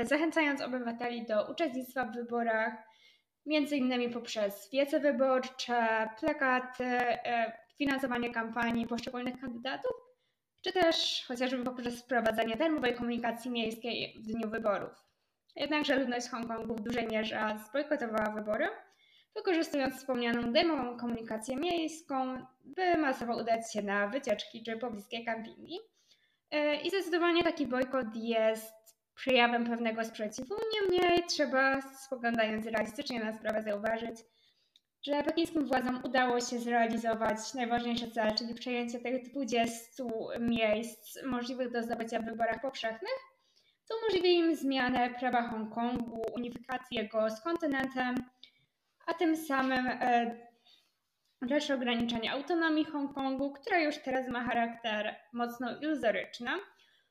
zachęcając 0.03 0.61
obywateli 0.61 1.27
do 1.27 1.51
uczestnictwa 1.53 2.05
w 2.05 2.15
wyborach, 2.15 2.75
innymi 3.47 4.11
poprzez 4.11 4.71
wiece 4.73 5.01
wyborcze, 5.01 6.09
plakaty, 6.21 6.85
e, 6.85 7.59
finansowanie 7.79 8.31
kampanii 8.31 8.87
poszczególnych 8.87 9.41
kandydatów, 9.41 10.14
czy 10.65 10.73
też 10.73 11.25
chociażby 11.29 11.65
poprzez 11.65 12.03
wprowadzenie 12.03 12.57
darmowej 12.57 12.95
komunikacji 12.95 13.51
miejskiej 13.51 14.15
w 14.19 14.27
dniu 14.27 14.51
wyborów. 14.51 15.05
Jednakże 15.57 15.97
ludność 15.97 16.29
Hongkongu 16.29 16.75
w 16.75 16.81
dużej 16.81 17.07
mierze 17.07 17.57
zbojkotowała 17.69 18.31
wybory, 18.31 18.69
wykorzystując 19.35 19.95
wspomnianą 19.97 20.53
darmową 20.53 20.99
komunikację 20.99 21.57
miejską, 21.57 22.47
by 22.65 22.99
masowo 22.99 23.37
udać 23.37 23.73
się 23.73 23.83
na 23.83 24.09
wycieczki 24.09 24.63
czy 24.63 24.77
pobliskie 24.77 25.25
kampingi. 25.25 25.79
E, 26.51 26.77
I 26.77 26.89
zdecydowanie 26.89 27.43
taki 27.43 27.67
bojkot 27.67 28.07
jest 28.15 28.75
przejawem 29.15 29.67
pewnego 29.67 30.05
sprzeciwu, 30.05 30.55
niemniej 30.75 31.25
trzeba 31.29 31.81
spoglądając 31.81 32.67
realistycznie 32.67 33.25
na 33.25 33.33
sprawę 33.33 33.63
zauważyć, 33.63 34.17
że 35.07 35.23
pekińskim 35.23 35.67
władzom 35.67 36.01
udało 36.05 36.41
się 36.41 36.59
zrealizować 36.59 37.55
najważniejsze 37.55 38.11
cel, 38.11 38.35
czyli 38.35 38.55
przejęcie 38.55 38.99
tych 38.99 39.31
20 39.31 40.05
miejsc 40.41 41.23
możliwych 41.25 41.73
do 41.73 41.83
zdobycia 41.83 42.21
w 42.21 42.25
wyborach 42.25 42.61
powszechnych, 42.61 43.19
co 43.85 43.95
umożliwi 43.97 44.35
im 44.35 44.57
zmianę 44.57 45.11
prawa 45.21 45.49
Hongkongu, 45.49 46.23
unifikację 46.35 47.03
jego 47.03 47.31
z 47.31 47.41
kontynentem, 47.41 48.15
a 49.07 49.15
tym 49.15 49.37
samym 49.37 49.87
e, 49.87 50.37
dalsze 51.43 51.75
ograniczenie 51.75 52.33
autonomii 52.33 52.85
Hongkongu, 52.85 53.53
która 53.53 53.79
już 53.79 53.99
teraz 53.99 54.29
ma 54.29 54.45
charakter 54.45 55.17
mocno 55.33 55.81
iluzoryczny. 55.81 56.51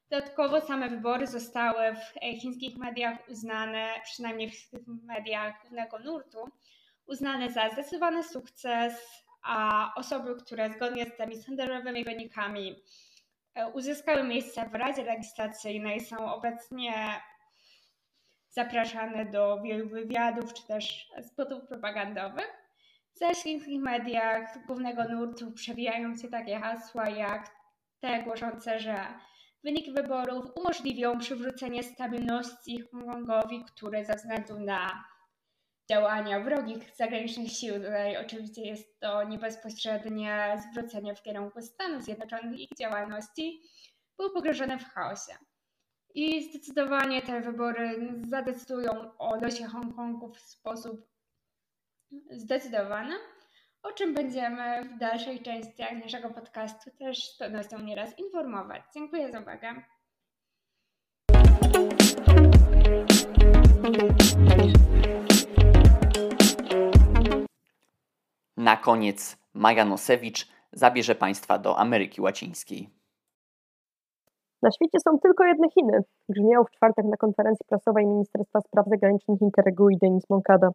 Dodatkowo 0.09 0.61
same 0.61 0.89
wybory 0.89 1.27
zostały 1.27 1.95
w 1.95 2.39
chińskich 2.39 2.77
mediach 2.77 3.29
uznane, 3.29 3.87
przynajmniej 4.03 4.51
w 4.51 5.05
mediach 5.05 5.61
głównego 5.61 5.99
nurtu, 5.99 6.49
uznane 7.07 7.51
za 7.51 7.69
zdecydowany 7.69 8.23
sukces, 8.23 9.23
a 9.43 9.91
osoby, 9.95 10.35
które 10.35 10.69
zgodnie 10.73 11.05
z 11.05 11.17
tymi 11.17 11.37
sondażowymi 11.37 12.03
wynikami 12.03 12.75
e, 13.55 13.67
uzyskały 13.67 14.23
miejsce 14.23 14.69
w 14.69 14.75
Radzie 14.75 15.03
Legislacyjnej, 15.03 15.99
są 15.99 16.33
obecnie 16.33 16.93
zapraszane 18.49 19.25
do 19.25 19.61
wielu 19.61 19.89
wywiadów 19.89 20.53
czy 20.53 20.67
też 20.67 21.11
spotów 21.21 21.67
propagandowych. 21.67 22.63
W 23.15 23.19
zaświętnych 23.19 23.81
mediach 23.81 24.65
głównego 24.65 25.03
nurtu 25.03 25.51
przewijają 25.51 26.17
się 26.17 26.27
takie 26.27 26.59
hasła 26.59 27.09
jak 27.09 27.55
te 27.99 28.23
głoszące, 28.23 28.79
że 28.79 28.97
wyniki 29.63 29.91
wyborów 29.91 30.45
umożliwią 30.55 31.19
przywrócenie 31.19 31.83
stabilności 31.83 32.81
Hongkongowi, 32.81 33.65
który 33.65 34.05
ze 34.05 34.15
względu 34.15 34.59
na 34.59 35.03
działania 35.89 36.39
wrogich 36.39 36.95
zagranicznych 36.95 37.51
sił. 37.51 37.73
Tutaj 37.73 38.17
oczywiście 38.17 38.61
jest 38.61 38.99
to 38.99 39.23
nie 39.23 39.37
bezpośrednie 39.37 40.61
zwrócenie 40.69 41.15
w 41.15 41.21
kierunku 41.21 41.61
Stanów 41.61 42.03
Zjednoczonych 42.03 42.59
ich 42.59 42.69
działalności, 42.79 43.61
był 44.17 44.33
pogrążony 44.33 44.79
w 44.79 44.85
chaosie. 44.85 45.33
I 46.15 46.49
zdecydowanie 46.49 47.21
te 47.21 47.41
wybory 47.41 48.13
zadecydują 48.29 49.17
o 49.17 49.35
losie 49.35 49.65
Hongkongu 49.65 50.29
w 50.29 50.39
sposób 50.39 51.07
zdecydowany, 52.31 53.15
o 53.83 53.91
czym 53.91 54.13
będziemy 54.13 54.83
w 54.83 54.97
dalszych 54.97 55.41
częściach 55.41 55.91
naszego 55.91 56.29
podcastu 56.29 56.91
też 56.99 57.29
z 57.29 57.37
pewnością 57.37 57.79
nieraz 57.79 58.19
informować. 58.19 58.81
Dziękuję 58.93 59.31
za 59.31 59.39
uwagę. 59.39 59.83
Na 68.63 68.77
koniec 68.77 69.37
Maja 69.53 69.85
Nosewicz 69.85 70.47
zabierze 70.73 71.15
Państwa 71.15 71.59
do 71.59 71.77
Ameryki 71.77 72.21
Łacińskiej. 72.21 72.89
Na 74.61 74.71
świecie 74.71 74.99
są 74.99 75.19
tylko 75.19 75.43
jedne 75.43 75.69
Chiny, 75.69 76.03
grzmiał 76.29 76.65
w 76.65 76.71
czwartek 76.71 77.05
na 77.05 77.17
konferencji 77.17 77.65
prasowej 77.69 78.05
Ministerstwa 78.07 78.61
Spraw 78.61 78.87
Zagranicznych 78.87 79.41
Interregui 79.41 79.97
Denis 79.97 80.29
Moncada. 80.29 80.69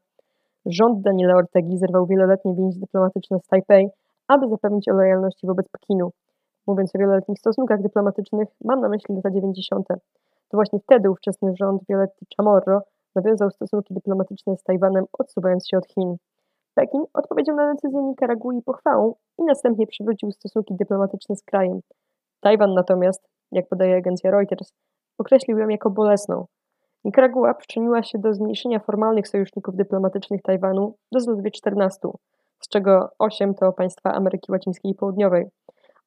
Rząd 0.67 1.03
Daniela 1.03 1.35
Ortegi 1.35 1.79
zerwał 1.79 2.07
wieloletnie 2.07 2.55
więzi 2.55 2.81
dyplomatyczne 2.81 3.39
z 3.39 3.47
Tajpej, 3.47 3.89
aby 4.29 4.49
zapewnić 4.49 4.89
o 4.89 4.93
lojalności 4.93 5.47
wobec 5.47 5.69
Pekinu. 5.69 6.11
Mówiąc 6.67 6.95
o 6.95 6.99
wieloletnich 6.99 7.39
stosunkach 7.39 7.83
dyplomatycznych, 7.83 8.49
mam 8.65 8.81
na 8.81 8.89
myśli 8.89 9.15
lata 9.15 9.31
90. 9.31 9.87
To 10.49 10.57
właśnie 10.57 10.79
wtedy 10.81 11.11
ówczesny 11.11 11.53
rząd 11.61 11.83
Violetti 11.89 12.27
Chamorro 12.37 12.81
nawiązał 13.15 13.51
stosunki 13.51 13.95
dyplomatyczne 13.95 14.57
z 14.57 14.63
Tajwanem, 14.63 15.05
odsuwając 15.19 15.69
się 15.69 15.79
od 15.79 15.87
Chin. 15.87 16.17
Pekin 16.79 17.05
odpowiedział 17.15 17.57
na 17.57 17.75
decyzję 17.75 18.03
Nikaragui 18.03 18.63
pochwałą 18.63 19.15
i 19.39 19.45
następnie 19.45 19.87
przywrócił 19.87 20.31
stosunki 20.31 20.75
dyplomatyczne 20.77 21.37
z 21.37 21.43
krajem. 21.43 21.81
Tajwan 22.41 22.75
natomiast, 22.75 23.29
jak 23.53 23.69
podaje 23.69 23.97
agencja 23.97 24.31
Reuters, 24.31 24.73
określił 25.19 25.59
ją 25.59 25.69
jako 25.69 25.91
bolesną. 25.91 26.47
Nikaragua 27.05 27.55
przyczyniła 27.55 28.03
się 28.03 28.19
do 28.19 28.35
zmniejszenia 28.35 28.79
formalnych 28.79 29.29
sojuszników 29.29 29.77
dyplomatycznych 29.77 30.43
Tajwanu 30.43 30.95
do 31.13 31.21
zaledwie 31.21 31.51
14, 31.51 32.09
z 32.61 32.69
czego 32.69 33.09
8 33.19 33.55
to 33.55 33.73
państwa 33.73 34.13
Ameryki 34.13 34.53
Łacińskiej 34.53 34.93
i 34.93 34.95
Południowej. 34.95 35.47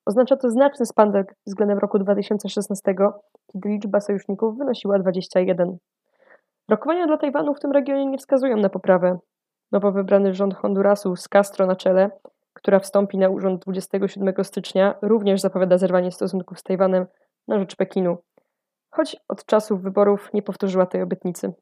Oznacza 0.06 0.38
to 0.38 0.50
znaczny 0.50 0.86
spadek 0.86 1.36
względem 1.48 1.78
roku 1.78 2.00
2016, 2.00 2.96
kiedy 3.54 3.70
liczba 3.70 4.00
sojuszników 4.00 4.58
wynosiła 4.58 5.00
21. 5.00 5.78
Rokowania 6.70 7.08
dla 7.08 7.18
Tajwanu 7.18 7.54
w 7.54 7.60
tym 7.60 7.72
regionie 7.72 8.06
nie 8.06 8.18
wskazują 8.18 8.58
na 8.58 8.70
poprawę. 8.70 9.20
Nowo 9.72 9.92
wybrany 9.92 10.34
rząd 10.34 10.56
Hondurasu 10.56 11.16
z 11.16 11.28
Castro 11.28 11.66
na 11.66 11.76
czele, 11.76 12.12
która 12.54 12.80
wstąpi 12.80 13.18
na 13.18 13.30
urząd 13.30 13.64
27 13.64 14.44
stycznia, 14.44 14.96
również 15.02 15.42
zapowiada 15.42 15.78
zerwanie 15.78 16.12
stosunków 16.12 16.60
z 16.60 16.64
Tajwanem 16.64 17.06
na 17.48 17.60
rzecz 17.60 17.76
Pekinu, 17.76 18.18
choć 18.90 19.16
od 19.28 19.46
czasów 19.46 19.82
wyborów 19.82 20.30
nie 20.34 20.42
powtórzyła 20.42 20.86
tej 20.86 21.02
obietnicy. 21.02 21.54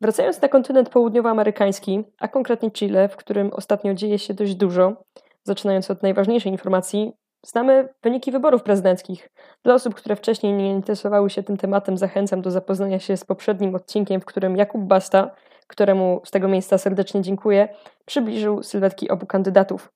Wracając 0.00 0.42
na 0.42 0.48
kontynent 0.48 0.88
południowoamerykański, 0.88 2.04
a 2.18 2.28
konkretnie 2.28 2.70
Chile, 2.70 3.08
w 3.08 3.16
którym 3.16 3.50
ostatnio 3.52 3.94
dzieje 3.94 4.18
się 4.18 4.34
dość 4.34 4.54
dużo, 4.54 5.04
zaczynając 5.44 5.90
od 5.90 6.02
najważniejszej 6.02 6.52
informacji, 6.52 7.12
znamy 7.46 7.88
wyniki 8.02 8.32
wyborów 8.32 8.62
prezydenckich. 8.62 9.30
Dla 9.64 9.74
osób, 9.74 9.94
które 9.94 10.16
wcześniej 10.16 10.52
nie 10.52 10.70
interesowały 10.70 11.30
się 11.30 11.42
tym 11.42 11.56
tematem, 11.56 11.98
zachęcam 11.98 12.42
do 12.42 12.50
zapoznania 12.50 12.98
się 12.98 13.16
z 13.16 13.24
poprzednim 13.24 13.74
odcinkiem, 13.74 14.20
w 14.20 14.24
którym 14.24 14.56
Jakub 14.56 14.80
Basta, 14.80 15.30
któremu 15.70 16.20
z 16.24 16.30
tego 16.30 16.48
miejsca 16.48 16.78
serdecznie 16.78 17.22
dziękuję, 17.22 17.68
przybliżył 18.04 18.62
sylwetki 18.62 19.10
obu 19.10 19.26
kandydatów. 19.26 19.92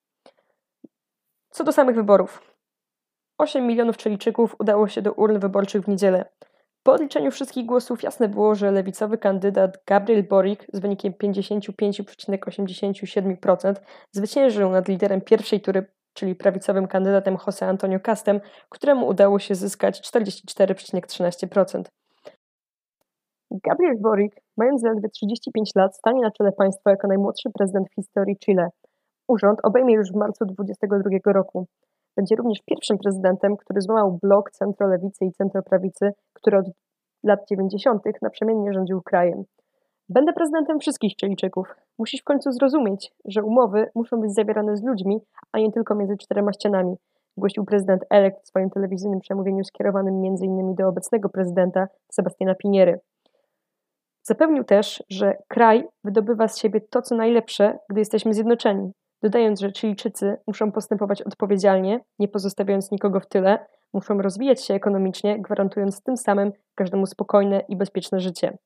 Co 1.51 1.65
do 1.65 1.73
samych 1.73 1.97
wyborów. 1.97 2.55
8 3.39 3.67
milionów 3.67 3.97
Czeliczyków 3.97 4.57
udało 4.59 4.89
się 4.89 5.03
do 5.03 5.13
urn 5.13 5.39
wyborczych 5.39 5.83
w 5.83 5.89
niedzielę. 5.89 6.25
Po 6.83 6.93
odliczeniu 6.93 7.31
wszystkich 7.31 7.67
głosów 7.67 8.03
jasne 8.03 8.29
było, 8.29 8.55
że 8.55 8.71
lewicowy 8.71 9.19
kandydat 9.19 9.79
Gabriel 9.87 10.29
Boric 10.29 10.61
z 10.73 10.81
wynikiem 10.81 11.13
55,87% 11.13 13.75
zwyciężył 14.13 14.71
nad 14.71 14.89
liderem 14.89 15.21
pierwszej 15.21 15.61
tury, 15.61 15.87
czyli 16.13 16.35
prawicowym 16.35 16.89
kandydatem 16.89 17.37
José 17.37 17.65
Antonio 17.65 18.01
Castem, 18.01 18.41
któremu 18.69 19.07
udało 19.07 19.39
się 19.39 19.55
zyskać 19.55 20.01
44,13%. 20.01 21.85
Gabriel 23.63 23.99
Boric, 24.01 24.33
mając 24.57 24.81
zaledwie 24.81 25.09
35 25.09 25.71
lat, 25.77 25.97
stanie 25.97 26.23
na 26.23 26.31
czele 26.31 26.53
państwa 26.53 26.91
jako 26.91 27.09
najmłodszy 27.09 27.51
prezydent 27.51 27.89
w 27.91 27.95
historii 27.95 28.37
Chile. 28.39 28.69
Urząd 29.29 29.59
obejmie 29.63 29.95
już 29.95 30.13
w 30.13 30.17
marcu 30.17 30.45
2022 30.45 31.33
roku. 31.33 31.67
Będzie 32.17 32.37
również 32.37 32.63
pierwszym 32.67 32.99
prezydentem, 32.99 33.57
który 33.57 33.81
złamał 33.81 34.19
blok 34.23 34.51
centrolewicy 34.51 35.25
i 35.25 35.33
centroprawicy, 35.33 36.13
który 36.33 36.59
od 36.59 36.67
lat 37.25 37.49
90. 37.49 38.03
naprzemiennie 38.23 38.73
rządził 38.73 39.03
krajem. 39.03 39.45
Będę 40.09 40.33
prezydentem 40.33 40.81
wszystkich 40.81 41.17
Chilijczyków. 41.21 41.75
Musisz 41.99 42.21
w 42.21 42.25
końcu 42.25 42.53
zrozumieć, 42.53 43.13
że 43.25 43.43
umowy 43.43 43.87
muszą 43.95 44.21
być 44.21 44.35
zawierane 44.35 44.77
z 44.77 44.83
ludźmi, 44.83 45.21
a 45.53 45.59
nie 45.59 45.73
tylko 45.73 45.95
między 45.95 46.17
czterema 46.17 46.53
ścianami, 46.53 46.97
głosił 47.37 47.65
prezydent 47.65 48.05
Elekt 48.11 48.45
w 48.45 48.49
swoim 48.49 48.71
telewizyjnym 48.71 49.21
przemówieniu 49.21 49.65
skierowanym 49.65 50.15
m.in. 50.15 50.75
do 50.75 50.89
obecnego 50.89 51.29
prezydenta 51.29 51.89
Sebastiana 52.13 52.55
Piniery. 52.55 53.01
Zapewnił 54.27 54.65
też, 54.65 55.03
że 55.11 55.37
kraj 55.49 55.89
wydobywa 56.05 56.49
z 56.49 56.59
siebie 56.59 56.81
to, 56.81 57.03
co 57.03 57.15
najlepsze, 57.15 57.79
gdy 57.91 58.01
jesteśmy 58.01 58.35
zjednoczeni, 58.35 58.93
dodając, 59.23 59.61
że 59.61 59.73
Chilijczycy 59.73 60.37
muszą 60.47 60.73
postępować 60.73 61.23
odpowiedzialnie, 61.23 62.01
nie 62.19 62.29
pozostawiając 62.29 62.91
nikogo 62.91 63.21
w 63.21 63.27
tyle, 63.27 63.67
muszą 63.93 64.23
rozwijać 64.23 64.65
się 64.65 64.75
ekonomicznie, 64.75 65.43
gwarantując 65.43 66.03
tym 66.03 66.17
samym 66.17 66.53
każdemu 66.75 67.07
spokojne 67.07 67.61
i 67.69 67.77
bezpieczne 67.77 68.21
życie. 68.21 68.59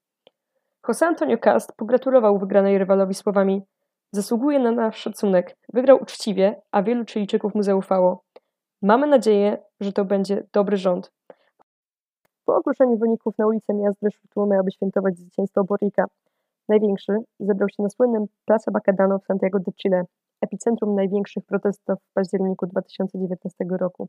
José 0.89 1.07
Antonio 1.07 1.39
Cast 1.39 1.73
pogratulował 1.77 2.39
wygranej 2.39 2.79
rywalowi 2.79 3.15
słowami 3.15 3.63
Zasługuje 4.13 4.59
na 4.59 4.73
nasz 4.73 4.97
szacunek, 4.97 5.57
wygrał 5.73 6.03
uczciwie, 6.03 6.63
a 6.73 6.83
wielu 6.83 7.05
Chilijczyków 7.05 7.55
mu 7.55 7.63
zaufało. 7.63 8.25
Mamy 8.83 9.07
nadzieję, 9.07 9.59
że 9.81 9.93
to 9.93 10.05
będzie 10.05 10.47
dobry 10.53 10.77
rząd. 10.77 11.13
Po 12.49 12.57
ogłoszeniu 12.57 12.99
wyników 12.99 13.39
na 13.39 13.47
ulicę 13.47 13.75
miast 13.75 14.01
tłumy, 14.35 14.59
aby 14.59 14.71
świętować 14.71 15.19
zwycięstwo 15.19 15.65
Borika. 15.65 16.05
Największy 16.69 17.13
zebrał 17.41 17.69
się 17.69 17.83
na 17.83 17.89
słynnym 17.89 18.27
Plaza 18.47 18.71
Bacadano 18.71 19.19
w 19.19 19.25
Santiago 19.25 19.59
de 19.59 19.73
Chile, 19.73 20.05
epicentrum 20.41 20.95
największych 20.95 21.45
protestów 21.45 21.99
w 22.11 22.13
październiku 22.15 22.67
2019 22.67 23.65
roku. 23.81 24.09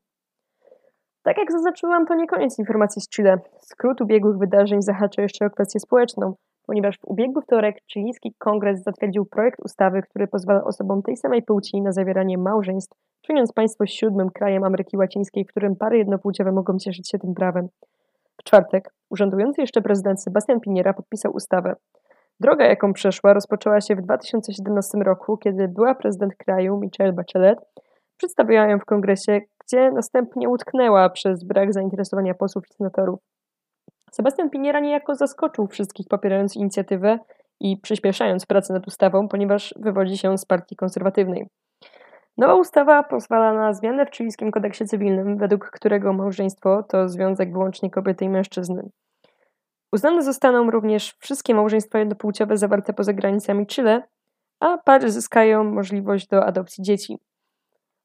Tak 1.24 1.38
jak 1.38 1.52
zaznaczyłam, 1.52 2.06
to 2.06 2.16
nie 2.16 2.28
koniec 2.28 2.60
informacji 2.60 3.02
z 3.02 3.10
Chile. 3.10 3.38
Skrót 3.62 4.02
ubiegłych 4.02 4.38
wydarzeń 4.38 4.82
zahacza 4.82 5.22
jeszcze 5.22 5.46
o 5.46 5.50
kwestię 5.50 5.80
społeczną, 5.80 6.34
ponieważ 6.68 6.98
w 7.00 7.06
ubiegły 7.06 7.42
wtorek 7.42 7.76
chilijski 7.94 8.34
kongres 8.38 8.84
zatwierdził 8.84 9.26
projekt 9.26 9.60
ustawy, 9.60 10.02
który 10.02 10.28
pozwala 10.28 10.64
osobom 10.64 11.02
tej 11.02 11.18
samej 11.18 11.44
płci 11.44 11.82
na 11.82 11.92
zawieranie 11.92 12.38
małżeństw, 12.38 12.98
czyniąc 13.22 13.54
państwo 13.54 13.86
siódmym 13.86 14.30
krajem 14.30 14.64
Ameryki 14.64 14.98
Łacińskiej, 14.98 15.46
w 15.46 15.48
którym 15.48 15.76
pary 15.76 15.98
jednopłciowe 15.98 16.52
mogą 16.52 16.78
cieszyć 16.78 17.10
się 17.10 17.20
tym 17.20 17.34
prawem. 17.34 17.70
W 18.40 18.44
czwartek 18.44 18.94
urzędujący 19.10 19.62
jeszcze 19.62 19.82
prezydent 19.82 20.24
Sebastian 20.24 20.60
Piniera 20.60 20.94
podpisał 20.94 21.32
ustawę. 21.36 21.76
Droga, 22.40 22.66
jaką 22.66 22.94
przeszła, 22.94 23.34
rozpoczęła 23.34 23.82
się 23.82 23.96
w 23.96 24.02
2017 24.02 24.98
roku, 24.98 25.38
kiedy 25.38 25.68
była 25.68 25.96
prezydent 25.96 26.36
kraju 26.36 26.80
Michelle 26.80 27.14
Bachelet 27.14 27.60
przedstawiła 28.18 28.68
ją 28.68 28.80
w 28.80 28.86
kongresie, 28.86 29.42
gdzie 29.66 29.92
następnie 29.92 30.50
utknęła 30.50 31.10
przez 31.10 31.44
brak 31.44 31.74
zainteresowania 31.74 32.34
posłów 32.34 32.64
i 32.70 32.74
senatorów. 32.74 33.20
Sebastian 34.12 34.50
Piniera 34.50 34.80
niejako 34.80 35.16
zaskoczył 35.16 35.68
wszystkich 35.68 36.08
popierając 36.08 36.56
inicjatywę 36.56 37.20
i 37.60 37.78
przyspieszając 37.78 38.46
pracę 38.46 38.74
nad 38.74 38.88
ustawą, 38.88 39.28
ponieważ 39.28 39.74
wywodzi 39.80 40.18
się 40.18 40.38
z 40.38 40.46
partii 40.46 40.76
konserwatywnej. 40.76 41.48
Nowa 42.40 42.56
ustawa 42.56 43.04
pozwala 43.04 43.54
na 43.54 43.74
zmianę 43.74 44.06
w 44.06 44.16
chilijskim 44.16 44.52
kodeksie 44.52 44.86
cywilnym, 44.86 45.38
według 45.38 45.70
którego 45.70 46.14
małżeństwo 46.14 46.84
to 46.84 47.10
związek 47.10 47.52
wyłącznie 47.52 47.90
kobiety 47.90 48.26
i 48.26 48.30
mężczyzny. 48.30 48.90
Uznane 49.94 50.24
zostaną 50.24 50.72
również 50.72 51.16
wszystkie 51.20 51.56
małżeństwa 51.56 52.00
jednopłciowe 52.00 52.58
zawarte 52.58 52.94
poza 52.94 53.14
granicami 53.14 53.68
Chile, 53.68 54.04
a 54.60 54.78
pary 54.78 55.12
zyskają 55.12 55.64
możliwość 55.64 56.28
do 56.28 56.46
adopcji 56.46 56.84
dzieci. 56.84 57.18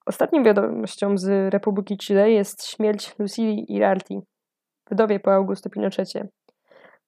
Ostatnią 0.07 0.43
wiadomością 0.43 1.19
z 1.19 1.53
Republiki 1.53 1.99
Chile 1.99 2.31
jest 2.31 2.67
śmierć 2.67 3.19
Lucili 3.19 3.73
Irarti, 3.73 4.21
wdowie 4.91 5.21
po 5.21 5.35
Augusto 5.35 5.71
Pinochecie. 5.71 6.29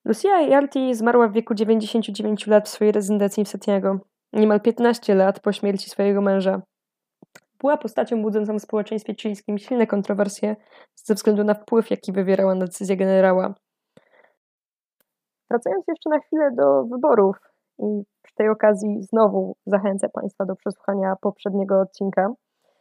Lucia 0.04 0.40
Irarti 0.40 0.94
zmarła 0.94 1.28
w 1.28 1.32
wieku 1.32 1.54
99 1.54 2.46
lat 2.46 2.68
w 2.68 2.72
swojej 2.72 2.92
rezydencji 2.92 3.44
w 3.44 3.48
Santiago, 3.48 3.98
niemal 4.32 4.60
15 4.60 5.14
lat 5.14 5.40
po 5.40 5.52
śmierci 5.52 5.90
swojego 5.90 6.20
męża. 6.20 6.62
Była 7.60 7.76
postacią 7.76 8.22
budzącą 8.22 8.58
w 8.58 8.62
społeczeństwie 8.62 9.14
chilijskim 9.14 9.58
silne 9.58 9.86
kontrowersje 9.86 10.56
ze 10.94 11.14
względu 11.14 11.44
na 11.44 11.54
wpływ, 11.54 11.90
jaki 11.90 12.12
wywierała 12.12 12.54
na 12.54 12.64
decyzję 12.64 12.96
generała. 12.96 13.54
Wracając 15.50 15.84
jeszcze 15.88 16.10
na 16.10 16.18
chwilę 16.18 16.50
do 16.56 16.84
wyborów 16.84 17.36
i 17.78 18.02
przy 18.22 18.34
tej 18.34 18.48
okazji 18.48 19.02
znowu 19.02 19.56
zachęcę 19.66 20.08
Państwa 20.08 20.44
do 20.44 20.56
przesłuchania 20.56 21.16
poprzedniego 21.20 21.80
odcinka, 21.80 22.32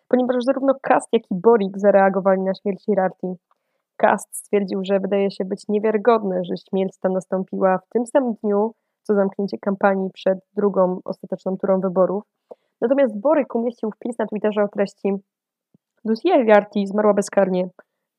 ponieważ 0.07 0.43
zarówno 0.43 0.73
Kast, 0.81 1.07
jak 1.11 1.23
i 1.31 1.35
Borik 1.35 1.79
zareagowali 1.79 2.41
na 2.41 2.53
śmierć 2.53 2.85
Hirarti. 2.85 3.27
Cast 3.97 4.35
stwierdził, 4.35 4.79
że 4.83 4.99
wydaje 4.99 5.31
się 5.31 5.45
być 5.45 5.67
niewiarygodne, 5.69 6.43
że 6.43 6.53
śmierć 6.69 6.97
ta 6.99 7.09
nastąpiła 7.09 7.77
w 7.77 7.89
tym 7.89 8.05
samym 8.05 8.33
dniu, 8.43 8.73
co 9.03 9.15
zamknięcie 9.15 9.57
kampanii 9.57 10.09
przed 10.13 10.39
drugą 10.55 10.99
ostateczną 11.05 11.57
turą 11.57 11.79
wyborów. 11.79 12.23
Natomiast 12.81 13.19
Boryk 13.19 13.55
umieścił 13.55 13.91
wpis 13.91 14.19
na 14.19 14.25
Twitterze 14.25 14.63
o 14.63 14.67
treści 14.67 15.13
Lucia 16.05 16.41
Iliarty 16.41 16.79
zmarła 16.87 17.13
bezkarnie, 17.13 17.69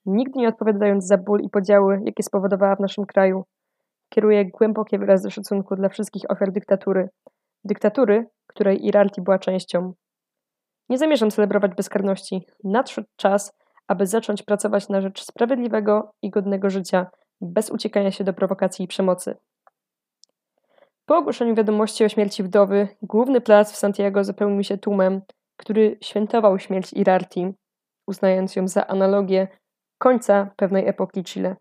nigdy 0.07 0.40
nie 0.40 0.49
odpowiadając 0.49 1.07
za 1.07 1.19
ból 1.19 1.40
i 1.40 1.51
podziały, 1.51 2.01
jakie 2.05 2.23
spowodowała 2.23 2.77
w 2.77 2.81
naszym 2.81 3.07
kraju. 3.07 3.45
Kieruje 4.09 4.51
głębokie 4.51 4.99
wyrazy 4.99 5.31
szacunku 5.31 5.77
dla 5.77 5.88
wszystkich 5.88 6.23
ofiar 6.31 6.53
dyktatury. 6.53 7.09
Dyktatury, 7.64 8.27
której 8.47 8.87
Irarti 8.87 9.23
była 9.23 9.38
częścią. 9.38 9.92
Nie 10.88 10.99
zamierzam 10.99 11.31
celebrować 11.31 11.75
bezkarności. 11.75 12.47
Nadszedł 12.64 13.09
czas, 13.16 13.53
aby 13.88 14.07
zacząć 14.07 14.42
pracować 14.42 14.88
na 14.88 15.01
rzecz 15.01 15.23
sprawiedliwego 15.23 16.11
i 16.23 16.31
godnego 16.31 16.71
życia, 16.71 17.07
bez 17.40 17.71
uciekania 17.71 18.11
się 18.11 18.25
do 18.25 18.33
prowokacji 18.33 18.85
i 18.85 18.88
przemocy. 18.88 19.35
Po 21.09 21.16
ogłoszeniu 21.16 21.55
wiadomości 21.55 22.05
o 22.05 22.09
śmierci 22.09 22.42
wdowy, 22.42 22.88
główny 23.03 23.40
plac 23.40 23.73
w 23.73 23.77
Santiago 23.77 24.25
zapełnił 24.25 24.64
się 24.64 24.79
tłumem, 24.79 25.21
który 25.57 25.99
świętował 26.03 26.59
śmierć 26.59 26.92
Irarti, 26.92 27.55
uznając 28.07 28.57
ją 28.57 28.69
za 28.69 28.87
analogię 28.87 29.49
końca 29.99 30.51
pewnej 30.57 30.88
epoki 30.88 31.25
Chile. 31.25 31.57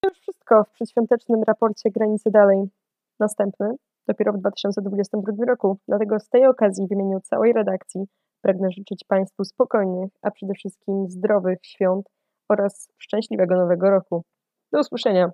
To 0.00 0.08
już 0.08 0.18
wszystko 0.18 0.64
w 0.64 0.70
przedświątecznym 0.70 1.42
raporcie 1.42 1.90
Granicy 1.90 2.30
Dalej. 2.30 2.64
Następny 3.20 3.74
dopiero 4.08 4.32
w 4.32 4.38
2022 4.38 5.44
roku, 5.44 5.78
dlatego 5.88 6.20
z 6.20 6.28
tej 6.28 6.46
okazji 6.46 6.88
w 6.88 6.92
imieniu 6.92 7.20
całej 7.20 7.52
redakcji 7.52 8.04
pragnę 8.40 8.70
życzyć 8.70 9.04
Państwu 9.08 9.44
spokojnych, 9.44 10.10
a 10.22 10.30
przede 10.30 10.54
wszystkim 10.54 11.08
zdrowych 11.08 11.58
świąt 11.62 12.06
oraz 12.48 12.88
szczęśliwego 12.98 13.56
nowego 13.56 13.90
roku. 13.90 14.22
Do 14.72 14.80
usłyszenia. 14.80 15.30